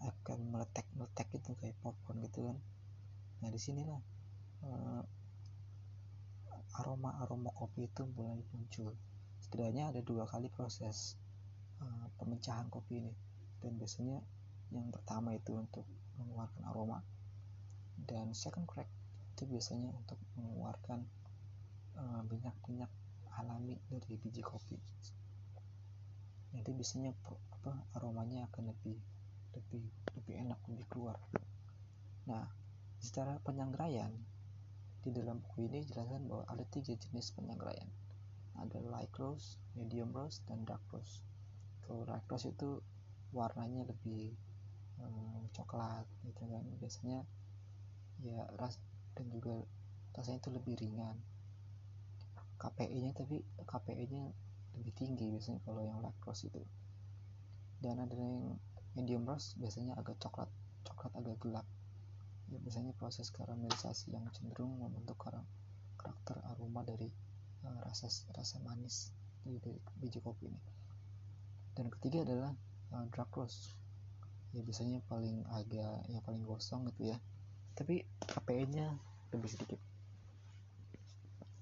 akan 0.00 0.38
meletek 0.52 0.84
meletek 0.96 1.28
gitu 1.32 1.56
kayak 1.56 1.76
popcorn 1.80 2.20
gitu 2.24 2.44
kan. 2.44 2.56
Nah 3.40 3.48
di 3.48 3.60
sinilah 3.60 4.00
uh, 4.64 5.02
aroma 6.76 7.16
aroma 7.24 7.50
kopi 7.56 7.88
itu 7.88 8.04
mulai 8.12 8.40
muncul. 8.52 8.92
Setidaknya 9.40 9.92
ada 9.92 10.00
dua 10.04 10.28
kali 10.28 10.52
proses 10.52 11.16
uh, 11.80 12.06
pemecahan 12.20 12.68
kopi 12.68 13.00
ini. 13.00 13.12
Dan 13.64 13.80
biasanya 13.80 14.20
yang 14.70 14.92
pertama 14.92 15.32
itu 15.32 15.56
untuk 15.56 15.88
mengeluarkan 16.20 16.62
aroma. 16.68 17.00
Dan 17.96 18.36
second 18.36 18.68
crack 18.68 18.88
itu 19.32 19.48
biasanya 19.48 19.92
untuk 19.96 20.20
mengeluarkan 20.36 21.08
uh, 21.96 22.20
minyak-minyak 22.28 22.92
alami 23.40 23.76
dari 23.88 24.16
biji 24.16 24.42
kopi. 24.42 24.78
Nanti 26.56 26.70
biasanya 26.72 27.12
apa 27.56 27.72
aromanya 27.96 28.48
akan 28.48 28.72
lebih 28.72 28.96
lebih 29.56 29.84
lebih 30.16 30.34
enak 30.46 30.60
lebih 30.68 30.86
keluar. 30.88 31.18
Nah 32.28 32.48
secara 33.00 33.38
penyangraian 33.44 34.12
di 35.04 35.14
dalam 35.14 35.38
buku 35.38 35.70
ini 35.70 35.86
jelaskan 35.86 36.26
bahwa 36.26 36.44
ada 36.50 36.64
tiga 36.66 36.96
jenis 36.98 37.30
penyangraian 37.36 37.86
ada 38.56 38.80
light 38.88 39.12
roast, 39.20 39.60
medium 39.76 40.10
roast, 40.16 40.40
dan 40.48 40.64
dark 40.64 40.80
roast. 40.88 41.20
Kalau 41.84 42.08
light 42.08 42.24
roast 42.26 42.48
itu 42.48 42.80
warnanya 43.36 43.84
lebih 43.84 44.32
um, 45.00 45.44
coklat 45.52 46.08
gitu 46.24 46.42
kan. 46.48 46.64
Biasanya 46.80 47.18
ya 48.24 48.48
ras 48.56 48.80
dan 49.12 49.28
juga 49.28 49.60
rasanya 50.16 50.40
itu 50.40 50.50
lebih 50.56 50.74
ringan 50.80 51.16
KPI 52.56 52.96
nya 53.04 53.12
tapi 53.12 53.44
KPI 53.64 54.04
nya 54.08 54.24
lebih 54.76 54.92
tinggi 54.92 55.32
biasanya 55.32 55.60
kalau 55.64 55.80
yang 55.84 56.00
lactose 56.00 56.48
itu. 56.48 56.62
Dan 57.80 58.00
ada 58.00 58.12
yang 58.12 58.56
medium 58.96 59.28
roast 59.28 59.56
biasanya 59.60 59.96
agak 59.96 60.16
coklat 60.20 60.48
coklat 60.84 61.12
agak 61.16 61.36
gelap. 61.40 61.66
Ya 62.48 62.58
biasanya 62.62 62.96
proses 62.96 63.28
karamelisasi 63.34 64.14
yang 64.14 64.24
cenderung 64.32 64.78
membentuk 64.78 65.18
karakter 65.98 66.36
aroma 66.54 66.86
dari 66.86 67.10
uh, 67.66 67.80
rasa 67.84 68.06
rasa 68.32 68.62
manis 68.62 69.10
dari, 69.42 69.76
biji 69.98 70.22
kopi 70.22 70.48
ini. 70.48 70.60
Dan 71.76 71.90
ketiga 71.92 72.22
adalah 72.24 72.52
uh, 72.94 73.04
drug 73.10 73.30
loss. 73.36 73.74
Ya 74.54 74.64
biasanya 74.64 75.04
paling 75.10 75.44
agak 75.52 76.06
yang 76.08 76.22
paling 76.24 76.46
gosong 76.46 76.88
gitu 76.94 77.12
ya. 77.12 77.18
Tapi 77.76 78.06
KPI 78.24 78.64
nya 78.72 78.96
lebih 79.34 79.50
sedikit 79.52 79.80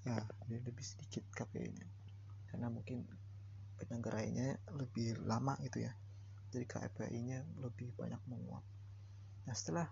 ya 0.05 0.21
lebih 0.53 0.85
sedikit 0.85 1.25
KPI 1.33 1.71
nya 1.73 1.89
karena 2.53 2.69
mungkin 2.69 3.09
penyelenggaraannya 3.81 4.77
lebih 4.79 5.19
lama 5.25 5.57
gitu 5.65 5.83
ya. 5.83 5.93
Jadi 6.53 6.65
KPI 6.69 7.19
nya 7.25 7.41
lebih 7.59 7.91
banyak 7.99 8.21
menguap. 8.31 8.63
Nah 9.49 9.55
setelah 9.57 9.89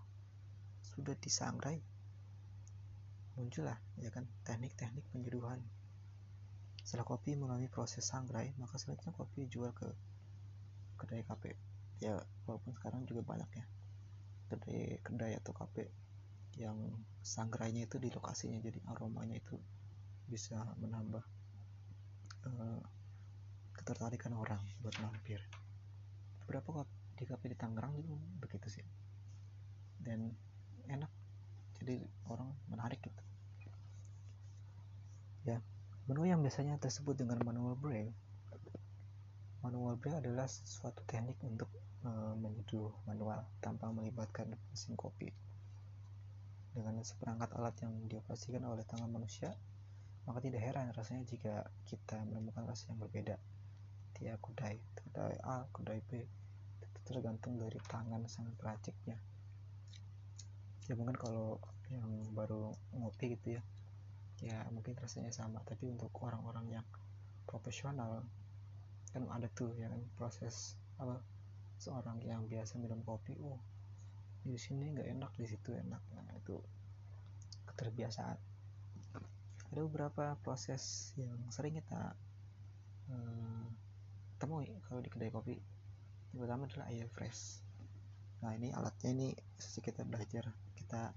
sudah 0.93 1.17
disangrai 1.17 1.81
muncullah 3.33 3.75
ya 3.97 4.13
kan 4.13 4.29
teknik-teknik 4.45 5.09
penyeduhan 5.09 5.57
setelah 6.85 7.01
kopi 7.09 7.33
melalui 7.33 7.65
proses 7.65 8.05
sangrai 8.05 8.53
maka 8.61 8.77
selanjutnya 8.77 9.17
kopi 9.17 9.49
jual 9.49 9.73
ke 9.73 9.89
kedai 11.01 11.25
kafe. 11.25 11.57
Ya 11.97 12.21
walaupun 12.45 12.77
sekarang 12.77 13.09
juga 13.09 13.25
banyak 13.25 13.49
ya 13.57 13.65
kedai 14.53 15.01
kedai 15.01 15.33
atau 15.41 15.51
kafe 15.57 15.89
yang 16.61 16.77
sanggrainya 17.25 17.89
itu 17.89 17.97
di 17.97 18.13
lokasinya 18.13 18.61
jadi 18.61 18.77
aromanya 18.93 19.41
itu 19.41 19.57
bisa 20.33 20.57
menambah 20.81 21.21
uh, 22.49 22.81
ketertarikan 23.77 24.33
orang 24.33 24.65
buat 24.81 24.97
mampir. 24.97 25.37
Beberapa 26.41 26.89
di 27.13 27.29
kafe 27.29 27.53
di 27.53 27.57
Tangerang 27.57 27.93
juga 28.01 28.17
begitu 28.41 28.81
sih. 28.81 28.85
Dan 30.01 30.33
enak. 30.89 31.13
Jadi 31.77 32.01
orang 32.33 32.49
menarik 32.73 32.97
gitu. 33.05 33.21
Ya 35.45 35.61
menu 36.09 36.27
yang 36.27 36.41
biasanya 36.41 36.81
tersebut 36.81 37.15
dengan 37.15 37.37
manual 37.45 37.77
brew. 37.77 38.09
Manual 39.63 39.95
brew 39.95 40.17
adalah 40.19 40.49
suatu 40.49 40.99
teknik 41.07 41.39
untuk 41.39 41.71
e, 42.03 42.09
menyeduh 42.35 42.91
manual 43.07 43.47
tanpa 43.63 43.87
melibatkan 43.87 44.51
mesin 44.73 44.99
kopi. 44.99 45.31
Dengan 46.75 46.99
seperangkat 47.05 47.55
alat 47.55 47.75
yang 47.85 47.93
dioperasikan 48.11 48.67
oleh 48.67 48.83
tangan 48.83 49.07
manusia, 49.07 49.55
maka 50.23 50.39
tidak 50.39 50.63
heran 50.63 50.91
rasanya 50.95 51.23
jika 51.27 51.53
kita 51.83 52.19
menemukan 52.23 52.63
rasa 52.63 52.91
yang 52.91 52.99
berbeda. 52.99 53.35
Tiap 54.15 54.39
kedai, 54.39 54.79
kedai 54.95 55.35
A, 55.43 55.67
kedai 55.73 55.99
B, 56.05 56.23
itu 56.79 56.99
tergantung 57.03 57.59
dari 57.59 57.79
tangan 57.89 58.23
sang 58.31 58.47
peraciknya. 58.55 59.19
Ya 60.87 60.93
mungkin 60.95 61.15
kalau 61.19 61.59
yang 61.91 62.07
baru 62.31 62.71
ngopi 62.95 63.35
gitu 63.35 63.59
ya, 63.59 63.63
ya 64.43 64.57
mungkin 64.71 64.95
rasanya 64.95 65.31
sama. 65.35 65.59
Tapi 65.67 65.91
untuk 65.91 66.11
orang-orang 66.23 66.79
yang 66.79 66.85
profesional 67.43 68.23
kan 69.13 69.29
ada 69.29 69.45
tuh 69.53 69.69
ya 69.77 69.93
kan 69.93 70.01
proses 70.17 70.73
apa 70.97 71.21
seorang 71.77 72.17
yang 72.25 72.49
biasa 72.49 72.81
minum 72.81 73.05
kopi 73.05 73.37
oh 73.45 73.61
di 74.41 74.57
sini 74.57 74.89
nggak 74.89 75.05
enak 75.13 75.31
di 75.37 75.45
situ 75.45 75.69
enak 75.77 76.01
nah 76.17 76.33
itu 76.33 76.57
keterbiasaan 77.69 78.52
ada 79.73 79.89
beberapa 79.89 80.37
proses 80.45 81.09
yang 81.17 81.33
sering 81.49 81.73
kita 81.73 82.13
uh, 83.09 83.65
temui 84.37 84.69
kalau 84.85 85.01
di 85.01 85.09
kedai 85.09 85.33
kopi. 85.33 85.57
Yang 86.29 86.39
pertama 86.45 86.69
adalah 86.69 86.93
air 86.93 87.09
fresh. 87.09 87.65
Nah 88.45 88.53
ini 88.53 88.69
alatnya 88.69 89.09
ini 89.17 89.27
sedikit 89.57 89.97
kita 89.97 90.05
belajar 90.05 90.45
kita 90.77 91.09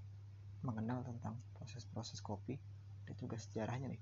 mengenal 0.65 1.05
tentang 1.05 1.37
proses-proses 1.53 2.17
kopi 2.25 2.57
dan 3.05 3.13
juga 3.21 3.37
sejarahnya 3.37 3.93
nih. 3.93 4.01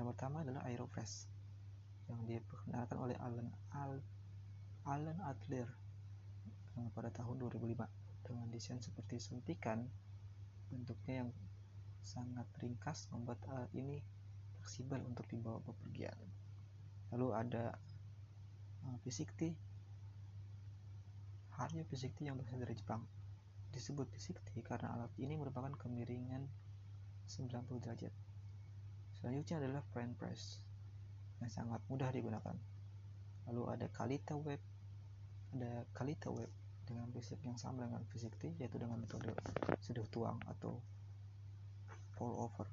Yang 0.00 0.16
pertama 0.16 0.40
adalah 0.40 0.64
aerofresh 0.64 1.28
yang 2.08 2.24
diperkenalkan 2.24 2.96
oleh 2.96 3.16
Alan 3.20 3.52
Al 3.76 4.00
Alan 4.88 5.20
Adler 5.20 5.68
pada 6.96 7.12
tahun 7.12 7.36
2005 7.44 7.76
dengan 8.24 8.48
desain 8.48 8.80
seperti 8.80 9.20
suntikan 9.20 9.84
bentuknya 10.72 11.26
yang 11.26 11.30
sangat 12.10 12.50
ringkas 12.58 13.06
membuat 13.14 13.38
alat 13.46 13.70
ini 13.78 14.02
fleksibel 14.58 14.98
untuk 15.06 15.30
dibawa 15.30 15.62
bepergian. 15.62 16.18
Lalu 17.14 17.28
ada 17.30 17.78
uh, 18.82 18.98
fisik 19.06 19.30
halnya 21.54 21.84
fisik 21.86 22.18
yang 22.18 22.34
berasal 22.34 22.58
dari 22.58 22.74
Jepang. 22.74 23.06
Disebut 23.70 24.10
fisik 24.10 24.42
tea 24.50 24.66
karena 24.66 24.90
alat 24.96 25.12
ini 25.22 25.38
merupakan 25.38 25.70
kemiringan 25.78 26.50
90 27.30 27.84
derajat. 27.84 28.10
Selanjutnya 29.14 29.62
adalah 29.62 29.82
French 29.94 30.18
press 30.18 30.64
yang 31.38 31.52
sangat 31.52 31.78
mudah 31.86 32.10
digunakan. 32.10 32.56
Lalu 33.46 33.62
ada 33.70 33.86
Kalita 33.92 34.34
web. 34.34 34.58
Ada 35.54 35.86
Kalita 35.94 36.32
web 36.34 36.50
dengan 36.88 37.06
prinsip 37.14 37.38
yang 37.46 37.54
sama 37.54 37.86
dengan 37.86 38.02
fisik 38.10 38.34
tea 38.40 38.50
yaitu 38.58 38.82
dengan 38.82 38.98
metode 38.98 39.30
seduh 39.78 40.08
tuang 40.10 40.42
atau 40.50 40.82
fall 42.20 42.36
over. 42.36 42.68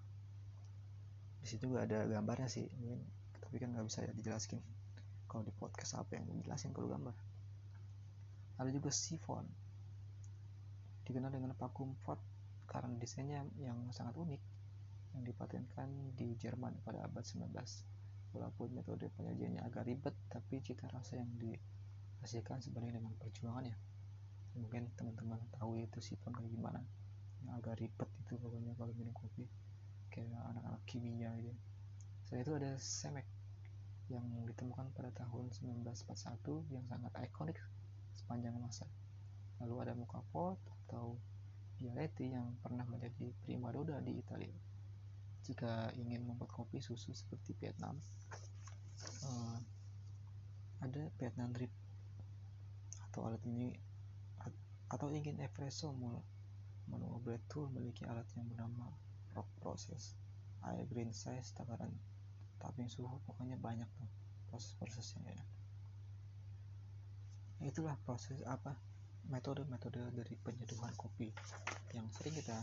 Di 1.39 1.47
situ 1.47 1.71
juga 1.71 1.87
ada 1.87 2.03
gambarnya 2.03 2.51
sih 2.51 2.67
mungkin 2.75 2.99
tapi 3.39 3.63
kan 3.63 3.71
nggak 3.71 3.87
bisa 3.87 4.03
ya 4.03 4.11
dijelaskan 4.11 4.59
kalau 5.31 5.47
di 5.47 5.55
podcast 5.55 5.95
apa 5.95 6.19
yang 6.19 6.27
dijelasin 6.27 6.75
kalau 6.75 6.91
gambar. 6.91 7.15
Ada 8.59 8.75
juga 8.75 8.91
sifon 8.91 9.47
dikenal 11.07 11.31
dengan 11.31 11.55
vacuum 11.55 11.95
pot 12.03 12.19
karena 12.67 12.91
desainnya 12.99 13.47
yang 13.55 13.79
sangat 13.95 14.19
unik 14.19 14.43
yang 15.15 15.23
dipatenkan 15.23 15.87
di 16.19 16.35
Jerman 16.35 16.83
pada 16.83 17.07
abad 17.07 17.23
19 17.23 17.47
walaupun 18.35 18.75
metode 18.75 19.07
penyajiannya 19.15 19.63
agak 19.63 19.87
ribet 19.87 20.11
tapi 20.27 20.59
cita 20.59 20.91
rasa 20.91 21.15
yang 21.15 21.31
dihasilkan 21.39 22.59
sebanding 22.59 22.99
dengan 22.99 23.15
perjuangannya. 23.15 23.79
Mungkin 24.59 24.91
teman-teman 24.99 25.39
tahu 25.55 25.79
itu 25.79 26.03
sifon 26.03 26.35
kayak 26.35 26.51
gimana. 26.51 26.83
Yang 27.47 27.53
agak 27.63 27.75
ribet 27.79 28.09
itu 28.27 28.35
pokoknya 28.35 28.75
kalau 28.75 28.91
minum 28.99 29.15
kopi. 29.15 29.47
Kayak 30.11 30.43
anak-anak 30.51 30.83
kimia 30.83 31.31
gitu. 31.39 31.55
Selain 32.27 32.43
itu 32.43 32.53
ada 32.59 32.71
semek 32.75 33.23
yang 34.11 34.27
ditemukan 34.43 34.91
pada 34.91 35.11
tahun 35.15 35.47
1941 35.55 36.75
yang 36.75 36.83
sangat 36.91 37.11
ikonik 37.23 37.55
sepanjang 38.11 38.55
masa. 38.59 38.83
Lalu 39.63 39.75
ada 39.87 39.93
muka 39.95 40.19
pot 40.35 40.59
atau 40.87 41.15
Bialetti 41.77 42.33
yang 42.33 42.57
pernah 42.59 42.83
menjadi 42.89 43.31
primadona 43.45 44.03
di 44.03 44.19
Italia. 44.19 44.57
Jika 45.47 45.95
ingin 45.95 46.27
membuat 46.27 46.51
kopi 46.51 46.83
susu 46.83 47.15
seperti 47.15 47.55
Vietnam 47.55 47.95
uh, 49.23 49.57
ada 50.83 51.09
Vietnam 51.17 51.49
drip 51.53 51.71
atau 53.09 53.25
alat 53.29 53.41
ini 53.49 53.73
atau 54.87 55.09
ingin 55.11 55.41
espresso 55.41 55.91
manual 56.87 57.19
blend 57.23 57.43
tool 57.51 57.69
memiliki 57.71 58.07
alat 58.07 58.27
yang 58.35 58.47
bernama 58.47 58.91
rock 59.35 59.47
process. 59.61 60.15
Air 60.65 60.87
green 60.89 61.13
size 61.13 61.53
takaran 61.53 61.93
tapping 62.57 62.89
suhu 62.89 63.21
pokoknya 63.29 63.55
banyak 63.61 63.87
tuh 63.95 64.09
proses-prosesnya 64.49 65.31
ya. 65.31 65.45
Itulah 67.67 67.97
proses 68.05 68.41
apa 68.45 68.73
metode-metode 69.27 70.13
dari 70.15 70.33
penyeduhan 70.39 70.93
kopi 70.95 71.29
yang 71.91 72.07
sering 72.15 72.33
kita 72.37 72.57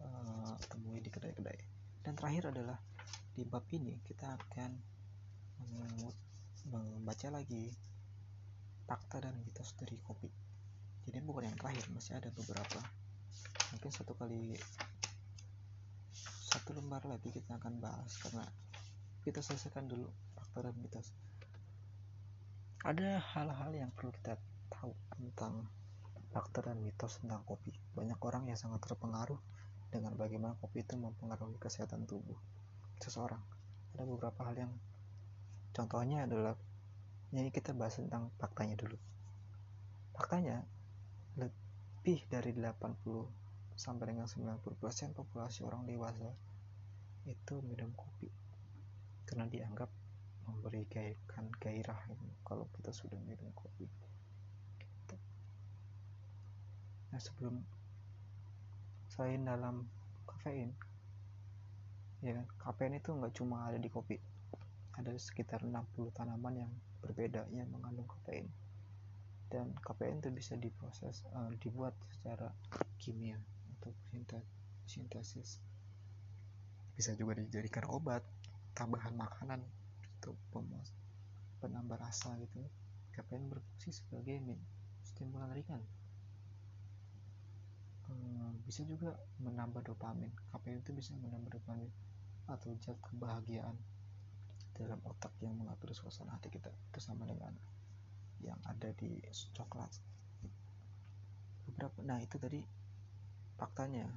uh, 0.00 0.56
temui 0.72 0.98
di 1.04 1.10
kedai-kedai. 1.12 1.58
Dan 2.02 2.18
terakhir 2.18 2.50
adalah 2.50 2.80
di 3.32 3.46
bab 3.46 3.64
ini 3.72 3.96
kita 4.04 4.36
akan 4.36 4.70
membaca 6.68 7.28
lagi 7.32 7.72
fakta 8.86 9.24
dan 9.24 9.34
mitos 9.40 9.72
dari 9.78 9.96
kopi. 10.02 10.28
Jadi 11.02 11.18
bukan 11.24 11.50
yang 11.50 11.58
terakhir 11.58 11.86
masih 11.90 12.18
ada 12.18 12.30
beberapa 12.30 12.80
mungkin 13.72 13.90
satu 13.90 14.12
kali 14.14 14.54
satu 16.52 16.76
lembar 16.76 17.08
lagi 17.08 17.32
kita 17.32 17.56
akan 17.56 17.80
bahas 17.80 18.12
karena 18.20 18.44
kita 19.24 19.40
selesaikan 19.40 19.88
dulu 19.88 20.12
faktor 20.36 20.68
dan 20.68 20.76
mitos. 20.84 21.08
Ada 22.84 23.22
hal-hal 23.22 23.72
yang 23.72 23.90
perlu 23.94 24.12
kita 24.12 24.36
tahu 24.68 24.92
tentang 25.16 25.64
faktor 26.28 26.68
dan 26.68 26.82
mitos 26.84 27.22
tentang 27.24 27.40
kopi. 27.48 27.72
Banyak 27.96 28.20
orang 28.20 28.52
yang 28.52 28.58
sangat 28.60 28.84
terpengaruh 28.84 29.40
dengan 29.88 30.12
bagaimana 30.18 30.58
kopi 30.60 30.84
itu 30.84 30.98
mempengaruhi 30.98 31.56
kesehatan 31.56 32.04
tubuh 32.04 32.36
seseorang. 33.00 33.40
Ada 33.96 34.04
beberapa 34.04 34.40
hal 34.44 34.68
yang 34.68 34.72
contohnya 35.72 36.28
adalah 36.28 36.58
ini 37.32 37.48
kita 37.48 37.72
bahas 37.72 37.96
tentang 37.96 38.28
faktanya 38.36 38.76
dulu. 38.76 39.00
Faktanya 40.12 40.60
lebih 41.40 42.28
dari 42.28 42.52
80 42.52 43.41
sampai 43.76 44.14
dengan 44.14 44.28
90% 44.28 44.62
populasi 45.16 45.64
orang 45.64 45.86
dewasa 45.88 46.28
itu 47.28 47.54
minum 47.62 47.94
kopi 47.94 48.28
karena 49.26 49.46
dianggap 49.46 49.88
memberikan 50.44 51.46
gairah 51.62 51.98
kalau 52.42 52.66
kita 52.74 52.90
sudah 52.90 53.18
minum 53.22 53.48
kopi. 53.54 53.86
Nah 57.12 57.20
sebelum 57.20 57.60
selain 59.12 59.44
dalam 59.44 59.84
kafein 60.24 60.72
ya 62.24 62.32
kan 62.32 62.46
kafein 62.56 62.96
itu 62.96 63.12
nggak 63.12 63.34
cuma 63.36 63.68
ada 63.68 63.76
di 63.76 63.92
kopi 63.92 64.16
ada 64.96 65.12
sekitar 65.16 65.64
60 65.64 66.12
tanaman 66.12 66.66
yang 66.66 66.72
berbeda 67.00 67.48
yang 67.52 67.68
mengandung 67.72 68.08
kafein. 68.08 68.48
Dan 69.48 69.72
kafein 69.80 70.20
itu 70.20 70.32
bisa 70.32 70.56
diproses 70.56 71.24
uh, 71.32 71.52
dibuat 71.60 71.92
secara 72.12 72.52
kimia 73.00 73.36
atau 73.82 73.90
sintesis 74.86 75.58
bisa 76.92 77.16
juga 77.16 77.40
dijadikan 77.40 77.88
obat 77.88 78.22
tambahan 78.76 79.16
makanan 79.16 79.60
untuk 80.20 80.36
penambah 81.58 81.98
rasa 81.98 82.36
gitu. 82.38 82.62
Kafein 83.12 83.48
berfungsi 83.48 83.92
sebagai 83.92 84.38
stimulan 85.04 85.52
ringan. 85.52 85.82
Hmm, 88.08 88.56
bisa 88.64 88.86
juga 88.88 89.18
menambah 89.40 89.84
dopamin. 89.84 90.32
Kafein 90.52 90.80
itu 90.80 90.94
bisa 90.96 91.12
menambah 91.20 91.60
dopamin 91.60 91.90
atau 92.48 92.70
zat 92.80 92.96
kebahagiaan 93.02 93.76
dalam 94.72 95.02
otak 95.04 95.32
yang 95.44 95.58
mengatur 95.58 95.92
suasana 95.92 96.36
hati 96.36 96.48
kita. 96.48 96.72
Itu 96.92 97.00
sama 97.02 97.28
dengan 97.28 97.52
yang 98.40 98.58
ada 98.64 98.94
di 98.96 99.20
coklat. 99.52 99.92
Beberapa 101.68 101.98
nah 102.04 102.18
itu 102.20 102.36
tadi 102.40 102.60
faktanya. 103.62 104.10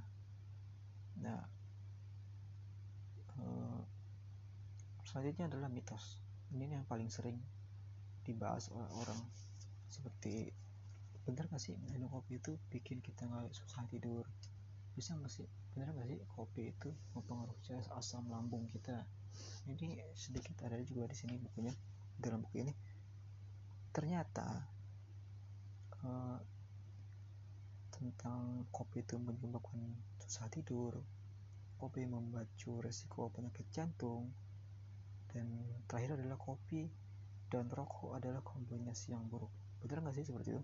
Nah 1.21 1.41
uh, 3.37 3.81
selanjutnya 5.05 5.45
adalah 5.45 5.69
mitos. 5.69 6.17
Ini 6.49 6.81
yang 6.81 6.85
paling 6.89 7.13
sering 7.13 7.37
dibahas 8.25 8.73
oleh 8.73 8.89
orang. 8.97 9.21
Seperti 9.85 10.49
bener 11.25 11.45
gak 11.49 11.61
sih 11.61 11.77
minum 11.93 12.09
kopi 12.09 12.37
itu 12.41 12.57
bikin 12.73 13.05
kita 13.05 13.29
nggak 13.29 13.53
susah 13.53 13.85
tidur? 13.93 14.25
Bisa 14.97 15.13
nggak 15.13 15.29
sih? 15.29 15.45
Bener 15.77 15.93
gak 15.93 16.09
sih 16.09 16.19
kopi 16.33 16.73
itu 16.73 16.89
mempengaruhi 17.13 17.85
asam 17.93 18.25
lambung 18.33 18.65
kita? 18.65 19.05
Ini 19.69 20.01
sedikit 20.17 20.57
ada 20.65 20.81
juga 20.81 21.05
di 21.05 21.15
sini 21.17 21.37
bukunya 21.37 21.73
dalam 22.17 22.41
buku 22.41 22.65
ini. 22.65 22.73
Ternyata 23.93 24.47
uh, 26.01 26.39
tentang 27.95 28.67
kopi 28.75 29.07
itu 29.07 29.15
menyebabkan 29.15 29.79
susah 30.19 30.51
tidur 30.51 30.99
kopi 31.75 32.07
memacu 32.07 32.79
resiko 32.79 33.27
penyakit 33.31 33.67
jantung 33.71 34.31
dan 35.35 35.47
terakhir 35.91 36.15
adalah 36.15 36.39
kopi 36.39 36.87
dan 37.51 37.67
rokok 37.67 38.17
adalah 38.17 38.41
kombinasi 38.41 39.13
yang 39.13 39.27
buruk. 39.27 39.51
Betul 39.83 40.01
nggak 40.01 40.15
sih 40.15 40.25
seperti 40.25 40.55
itu? 40.55 40.63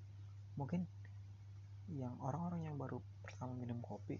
Mungkin 0.55 0.87
yang 1.91 2.15
orang-orang 2.23 2.71
yang 2.71 2.75
baru 2.79 3.03
pertama 3.19 3.51
minum 3.53 3.83
kopi 3.83 4.15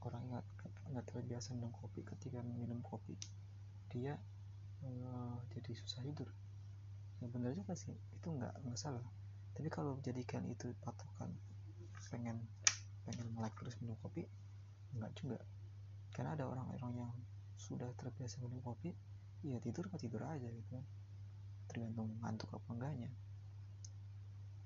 orang 0.00 0.24
yang 0.32 0.44
nggak 0.92 1.04
terbiasa 1.08 1.52
minum 1.56 1.72
kopi 1.72 2.04
ketika 2.04 2.40
minum 2.40 2.80
kopi 2.80 3.16
dia 3.92 4.16
uh, 4.84 5.36
jadi 5.52 5.70
susah 5.76 6.00
tidur. 6.04 6.32
Ya 7.20 7.28
benar 7.28 7.52
juga 7.52 7.76
sih 7.76 7.92
itu 7.92 8.28
nggak 8.28 8.64
nggak 8.64 8.80
salah. 8.80 9.04
Tapi 9.54 9.68
kalau 9.68 10.00
jadikan 10.00 10.42
itu 10.48 10.72
patokan 10.80 11.30
pengen 12.14 12.38
pengen 13.02 13.26
melek 13.34 13.58
terus 13.58 13.74
minum 13.82 13.98
kopi? 13.98 14.22
Enggak 14.94 15.10
juga. 15.18 15.38
Karena 16.14 16.38
ada 16.38 16.46
orang-orang 16.46 16.94
yang 16.94 17.12
sudah 17.58 17.90
terbiasa 17.98 18.38
minum 18.38 18.62
kopi 18.62 18.94
ya 19.44 19.58
tidur 19.60 19.90
kan 19.90 19.98
tidur 19.98 20.22
aja 20.22 20.46
gitu 20.46 20.70
kan. 20.70 20.86
Tergantung 21.66 22.14
ngantuk 22.22 22.54
apa 22.54 22.70
enggaknya. 22.70 23.10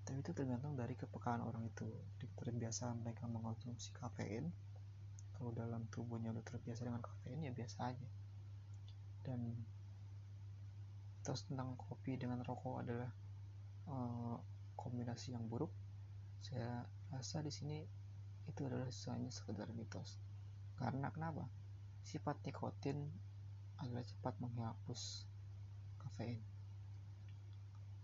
Tapi 0.04 0.20
itu 0.20 0.32
tergantung 0.36 0.76
dari 0.76 0.92
kepekaan 0.92 1.40
orang 1.40 1.64
itu. 1.64 1.88
Terbiasa 2.36 2.92
mereka 3.00 3.24
mengonsumsi 3.24 3.96
kafein 3.96 4.52
kalau 5.36 5.54
dalam 5.56 5.88
tubuhnya 5.88 6.34
udah 6.34 6.44
terbiasa 6.44 6.84
dengan 6.84 7.00
kafein 7.00 7.48
ya 7.48 7.52
biasa 7.56 7.78
aja. 7.96 8.08
Dan 9.24 9.56
terus 11.24 11.44
tentang 11.48 11.76
kopi 11.76 12.16
dengan 12.16 12.40
rokok 12.40 12.84
adalah 12.84 13.10
uh, 13.88 14.36
kombinasi 14.76 15.36
yang 15.36 15.44
buruk. 15.44 15.72
Saya 16.40 16.86
rasa 17.12 17.40
di 17.40 17.52
sini 17.52 17.78
itu 18.48 18.60
adalah 18.64 18.88
hanya 18.88 19.30
sekedar 19.32 19.68
mitos 19.76 20.20
karena 20.78 21.10
kenapa 21.10 21.48
sifat 22.06 22.40
nikotin 22.46 23.10
adalah 23.78 24.02
cepat 24.02 24.34
menghapus 24.42 25.26
kafein. 26.02 26.42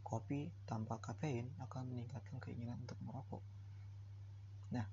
Kopi 0.05 0.53
tanpa 0.69 1.01
kafein 1.03 1.51
akan 1.59 1.90
meningkatkan 1.90 2.38
keinginan 2.38 2.79
untuk 2.85 2.99
merokok. 3.03 3.43
Nah, 4.71 4.87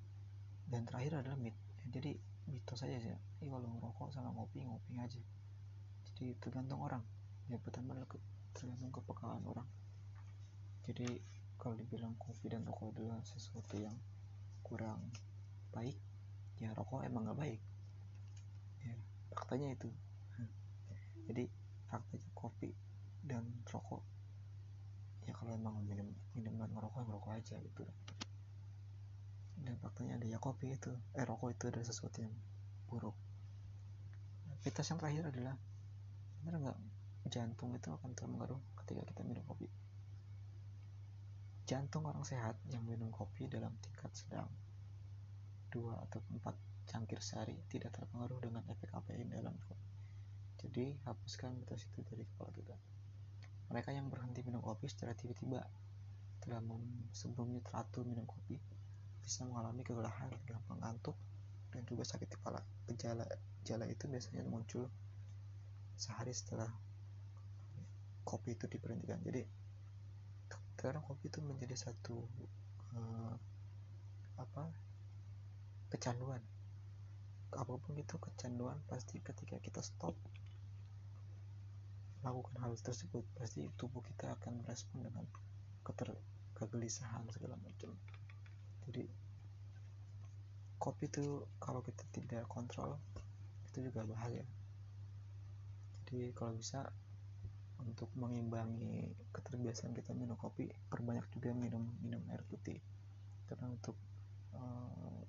dan 0.65 0.87
terakhir 0.87 1.21
adalah 1.21 1.37
mit. 1.37 1.53
Jadi 1.91 2.17
mitos 2.49 2.81
saja 2.81 2.97
sih. 2.97 3.11
Ini 3.43 3.49
kalau 3.51 3.67
ngerokok 3.77 4.09
sama 4.15 4.33
ngopi 4.33 4.65
ngopi 4.65 4.97
aja. 4.97 5.21
Jadi 6.07 6.33
tergantung 6.41 6.81
orang. 6.81 7.03
Yang 7.51 7.61
pertama 7.67 7.93
tergantung 8.55 8.89
kepekaan 8.89 9.43
orang. 9.45 9.67
Jadi 10.87 11.19
kalau 11.61 11.77
dibilang 11.77 12.17
kopi 12.17 12.49
dan 12.49 12.65
rokok 12.65 12.97
adalah 12.97 13.21
sesuatu 13.21 13.77
yang 13.77 13.93
kurang 14.65 15.13
baik, 15.69 15.93
ya 16.57 16.73
rokok 16.73 17.05
emang 17.05 17.29
gak 17.29 17.37
baik. 17.37 17.61
Ya, 18.81 18.97
faktanya 19.29 19.77
itu. 19.77 19.93
Jadi 21.29 21.45
faktanya 21.85 22.29
kopi 22.33 22.73
dan 23.21 23.45
rokok 23.69 24.01
ya 25.29 25.37
kalau 25.37 25.53
emang 25.53 25.77
minum 25.85 26.09
minum 26.33 26.57
dan 26.57 26.73
ngerokok 26.73 27.05
ngerokok 27.05 27.31
aja 27.37 27.61
gitu. 27.61 27.85
Dan 29.61 29.77
faktanya 29.77 30.17
ada 30.17 30.25
ya 30.25 30.41
kopi 30.41 30.73
itu 30.73 30.89
eh 31.13 31.21
rokok 31.21 31.53
itu 31.53 31.69
adalah 31.69 31.85
sesuatu 31.85 32.25
yang 32.25 32.33
buruk. 32.89 33.13
Mitos 34.65 34.89
yang 34.89 34.97
terakhir 34.97 35.29
adalah 35.29 35.53
benar 36.41 36.57
nggak? 36.57 36.79
Jantung 37.29 37.77
itu 37.77 37.93
akan 37.93 38.17
terpengaruh 38.17 38.57
ketika 38.81 39.05
kita 39.13 39.21
minum 39.21 39.45
kopi 39.45 39.69
jantung 41.71 42.03
orang 42.03 42.27
sehat 42.27 42.59
yang 42.67 42.83
minum 42.83 43.07
kopi 43.15 43.47
dalam 43.47 43.71
tingkat 43.79 44.11
sedang 44.11 44.51
dua 45.71 45.95
atau 46.03 46.19
empat 46.35 46.59
cangkir 46.91 47.23
sehari 47.23 47.55
tidak 47.71 47.95
terpengaruh 47.95 48.43
dengan 48.43 48.67
efek 48.67 48.91
kafein 48.91 49.31
dalam 49.31 49.55
kopi 49.63 49.87
jadi 50.59 50.99
hapuskan 51.07 51.55
mitos 51.55 51.87
itu 51.87 52.03
dari 52.03 52.27
kepala 52.27 52.51
kita 52.51 52.75
mereka 53.71 53.95
yang 53.95 54.11
berhenti 54.11 54.43
minum 54.43 54.59
kopi 54.59 54.91
secara 54.91 55.15
tiba-tiba 55.15 55.63
telah 56.43 56.59
sebelumnya 57.15 57.63
teratur 57.63 58.03
minum 58.03 58.27
kopi 58.27 58.59
bisa 59.21 59.45
mengalami 59.45 59.85
kegelahan, 59.85 60.33
gampang 60.49 60.81
ngantuk, 60.81 61.15
dan 61.71 61.85
juga 61.85 62.03
sakit 62.03 62.27
kepala. 62.35 62.59
Gejala-gejala 62.89 63.85
itu 63.87 64.09
biasanya 64.09 64.43
muncul 64.49 64.89
sehari 65.95 66.33
setelah 66.33 66.67
kopi 68.25 68.57
itu 68.57 68.65
diberhentikan. 68.65 69.21
Jadi 69.21 69.45
sekarang 70.81 71.05
kopi 71.05 71.29
itu 71.29 71.45
menjadi 71.45 71.77
satu 71.77 72.25
uh, 72.97 73.37
apa 74.41 74.65
kecanduan. 75.93 76.41
Apa 77.53 77.77
pun 77.77 77.93
itu 78.01 78.17
kecanduan 78.17 78.81
pasti 78.89 79.21
ketika 79.21 79.61
kita 79.61 79.85
stop 79.85 80.17
melakukan 82.21 82.57
hal 82.61 82.73
tersebut 82.77 83.25
pasti 83.37 83.65
tubuh 83.77 84.01
kita 84.05 84.33
akan 84.37 84.61
merespon 84.61 85.05
dengan 85.05 85.25
keter 85.81 86.13
kegelisahan 86.53 87.25
segala 87.33 87.57
macam 87.57 87.97
jadi 88.85 89.09
kopi 90.77 91.09
itu 91.09 91.45
kalau 91.57 91.81
kita 91.81 92.05
tidak 92.13 92.45
kontrol 92.45 93.01
itu 93.73 93.89
juga 93.89 94.05
bahaya 94.05 94.45
jadi 96.05 96.29
kalau 96.37 96.53
bisa 96.53 96.93
untuk 97.85 98.09
mengimbangi 98.13 99.09
keterbiasaan 99.33 99.93
kita 99.97 100.13
minum 100.13 100.37
kopi 100.37 100.69
perbanyak 100.89 101.25
juga 101.33 101.53
minum 101.55 101.85
minum 102.01 102.21
air 102.29 102.43
putih. 102.45 102.77
Karena 103.49 103.67
untuk 103.69 103.97
uh, 104.55 105.21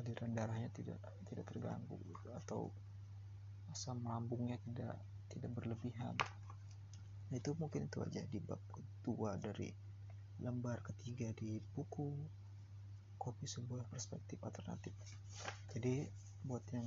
aliran 0.00 0.32
darahnya 0.34 0.68
tidak 0.74 0.98
tidak 1.28 1.46
terganggu 1.48 2.00
atau 2.42 2.72
asam 3.72 4.04
lambungnya 4.04 4.60
tidak 4.66 4.98
tidak 5.32 5.50
berlebihan. 5.56 6.16
Nah, 7.32 7.36
itu 7.40 7.56
mungkin 7.56 7.88
itu 7.88 8.04
aja 8.04 8.20
di 8.28 8.38
bab 8.42 8.60
kedua 8.68 9.40
dari 9.40 9.72
lembar 10.44 10.84
ketiga 10.84 11.32
di 11.32 11.56
buku 11.72 12.12
kopi 13.16 13.46
sebuah 13.46 13.86
perspektif 13.88 14.42
alternatif. 14.42 14.92
Jadi 15.72 16.04
buat 16.42 16.66
yang 16.74 16.84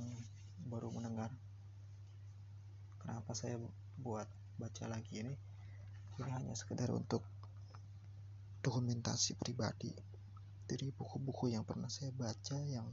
baru 0.68 0.92
mendengar 0.92 1.32
kenapa 3.00 3.32
saya 3.32 3.56
buat 3.96 4.28
baca 4.56 4.88
lagi 4.88 5.20
ini. 5.20 5.34
Ini 6.16 6.30
hanya 6.32 6.56
sekedar 6.56 6.88
untuk 6.92 7.20
dokumentasi 8.64 9.36
pribadi 9.36 9.92
dari 10.66 10.90
buku-buku 10.90 11.54
yang 11.54 11.62
pernah 11.62 11.86
saya 11.86 12.10
baca 12.10 12.58
yang 12.66 12.88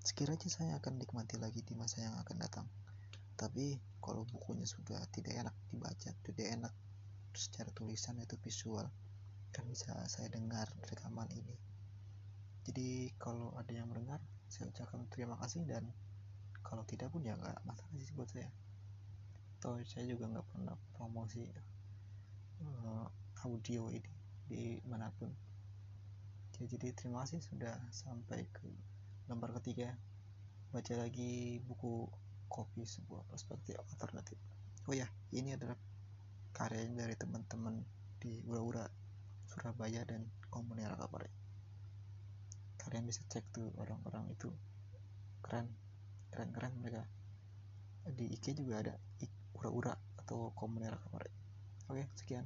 sekiranya 0.00 0.48
saya 0.48 0.72
akan 0.80 1.02
nikmati 1.02 1.36
lagi 1.36 1.60
di 1.60 1.76
masa 1.76 2.06
yang 2.06 2.16
akan 2.22 2.36
datang. 2.40 2.66
Tapi 3.36 3.76
kalau 4.00 4.24
bukunya 4.24 4.64
sudah 4.64 5.02
tidak 5.12 5.36
enak 5.36 5.54
dibaca 5.68 6.08
tidak 6.24 6.46
enak 6.48 6.72
secara 7.36 7.68
tulisan 7.76 8.16
itu 8.22 8.38
visual 8.40 8.88
kan 9.52 9.64
bisa 9.68 9.92
saya 10.08 10.32
dengar 10.32 10.70
rekaman 10.88 11.28
ini. 11.34 11.56
Jadi 12.64 13.12
kalau 13.20 13.52
ada 13.58 13.74
yang 13.74 13.90
mendengar 13.90 14.22
saya 14.48 14.70
ucapkan 14.72 15.04
terima 15.12 15.36
kasih 15.42 15.66
dan 15.68 15.84
kalau 16.64 16.86
tidak 16.88 17.12
pun 17.12 17.20
ya 17.26 17.36
nggak 17.36 17.60
masalah 17.68 17.92
sih 18.00 18.14
buat 18.16 18.30
saya 18.30 18.48
atau 19.66 19.82
saya 19.82 20.06
juga 20.06 20.30
nggak 20.30 20.46
pernah 20.46 20.78
promosi 20.94 21.42
uh, 22.62 23.02
audio 23.42 23.90
ini 23.90 24.14
di 24.46 24.78
mana 24.86 25.10
pun. 25.10 25.26
Ya, 26.62 26.70
jadi 26.70 26.94
terima 26.94 27.26
kasih 27.26 27.42
sudah 27.42 27.74
sampai 27.90 28.46
ke 28.54 28.62
lembar 29.26 29.50
ketiga. 29.58 29.90
Baca 30.70 30.94
lagi 30.94 31.58
buku 31.66 32.06
kopi 32.46 32.86
sebuah 32.86 33.26
perspektif 33.26 33.74
alternatif. 33.90 34.38
Oh 34.86 34.94
ya 34.94 35.10
ini 35.34 35.58
adalah 35.58 35.74
karya 36.54 36.86
dari 36.86 37.18
teman-teman 37.18 37.82
di 38.22 38.46
Ura-Ura 38.46 38.86
Surabaya 39.50 40.06
dan 40.06 40.30
Komunera 40.46 40.94
Kapare 40.94 41.26
kalian 42.86 43.02
bisa 43.02 43.26
cek 43.26 43.50
tuh 43.50 43.74
orang-orang 43.82 44.30
itu. 44.30 44.46
Keren 45.42 45.66
keren 46.30 46.54
keren 46.54 46.78
mereka. 46.78 47.02
Di 48.14 48.30
IG 48.30 48.62
juga 48.62 48.78
ada 48.78 48.94
Ura-Ura 49.56 49.94
atau 50.20 50.52
Komunera 50.52 51.00
Kapare 51.00 51.32
oke 51.88 52.12
sekian 52.14 52.44